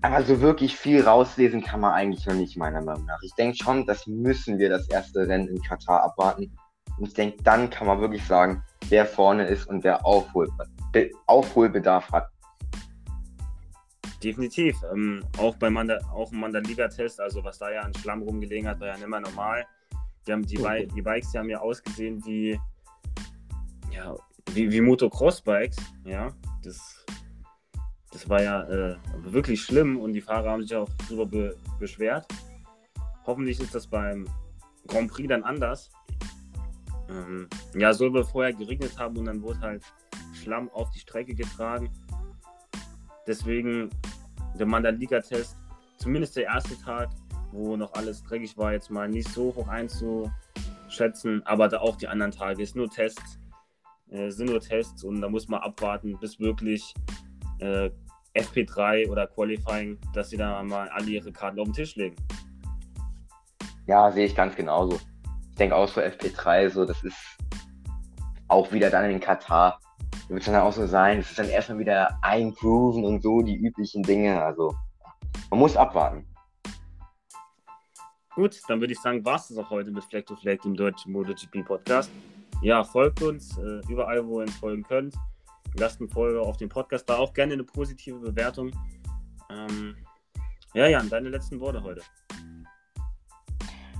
[0.00, 3.20] Aber so wirklich viel rauslesen kann man eigentlich noch nicht, meiner Meinung nach.
[3.22, 6.56] Ich denke schon, das müssen wir das erste Rennen in Katar abwarten.
[6.96, 10.48] Und ich denke, dann kann man wirklich sagen, wer vorne ist und wer Aufhol
[11.26, 12.28] Aufholbedarf hat.
[14.22, 14.76] Definitiv.
[14.92, 18.80] Ähm, auch beim Manda auch im Mandaliga-Test, also was da ja an Schlamm rumgelegen hat,
[18.80, 19.64] war ja nicht mehr normal.
[20.26, 22.58] Die, haben die, Bi die Bikes die haben ja ausgesehen wie
[23.92, 24.14] ja,
[24.52, 26.30] wie, wie Motocross-Bikes, ja,
[26.62, 27.04] das,
[28.12, 32.26] das war ja äh, wirklich schlimm und die Fahrer haben sich auch darüber be beschwert.
[33.26, 34.28] Hoffentlich ist das beim
[34.86, 35.90] Grand Prix dann anders.
[37.08, 39.82] Ähm, ja, soll wohl vorher geregnet haben und dann wurde halt
[40.32, 41.90] Schlamm auf die Strecke getragen.
[43.28, 43.90] Deswegen
[44.58, 45.56] der Mandalika-Test,
[45.98, 47.10] zumindest der erste Tag,
[47.52, 52.08] wo noch alles dreckig war, jetzt mal nicht so hoch einzuschätzen, aber da auch die
[52.08, 53.38] anderen Tage ist nur Tests
[54.10, 56.94] äh, sind nur Tests und da muss man abwarten, bis wirklich
[57.58, 57.90] äh,
[58.34, 62.16] FP3 oder Qualifying, dass sie da mal alle ihre Karten auf den Tisch legen.
[63.86, 64.98] Ja, sehe ich ganz genauso.
[65.50, 67.16] Ich denke auch so FP3, so das ist
[68.48, 69.80] auch wieder dann in Katar.
[70.28, 73.56] Wird es dann auch so sein, es ist dann erstmal wieder eingrooven und so die
[73.56, 74.42] üblichen Dinge.
[74.42, 74.74] Also
[75.50, 76.26] man muss abwarten.
[78.34, 80.76] Gut, dann würde ich sagen, war es das auch heute mit Fleck to Fleck, dem
[80.76, 82.10] deutschen MotoGP Podcast
[82.60, 85.14] ja, folgt uns äh, überall, wo ihr uns folgen könnt.
[85.76, 88.72] Lasst eine Folge auf dem Podcast da, auch gerne eine positive Bewertung.
[89.50, 89.96] Ähm,
[90.74, 92.02] ja, Jan, deine letzten Worte heute.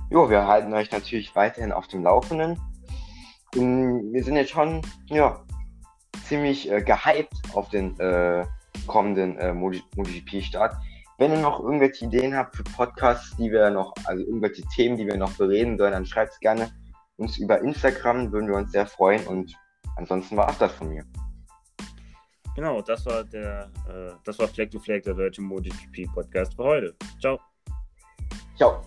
[0.09, 2.59] Jo, wir halten euch natürlich weiterhin auf dem Laufenden.
[3.55, 5.41] Und wir sind jetzt schon ja,
[6.29, 8.45] ziemlich äh, gehypt auf den äh,
[8.87, 10.75] kommenden äh, MotoGP-Start.
[11.17, 15.05] Wenn ihr noch irgendwelche Ideen habt für Podcasts, die wir noch, also irgendwelche Themen, die
[15.05, 16.71] wir noch bereden sollen, dann schreibt es gerne
[17.17, 19.27] uns über Instagram, würden wir uns sehr freuen.
[19.27, 19.53] Und
[19.97, 21.03] ansonsten war es das von mir.
[22.55, 26.63] Genau, das war der, äh, das war Flag to Flag, der deutsche MotoGP Podcast für
[26.63, 26.95] heute.
[27.19, 27.39] Ciao.
[28.55, 28.81] Ciao.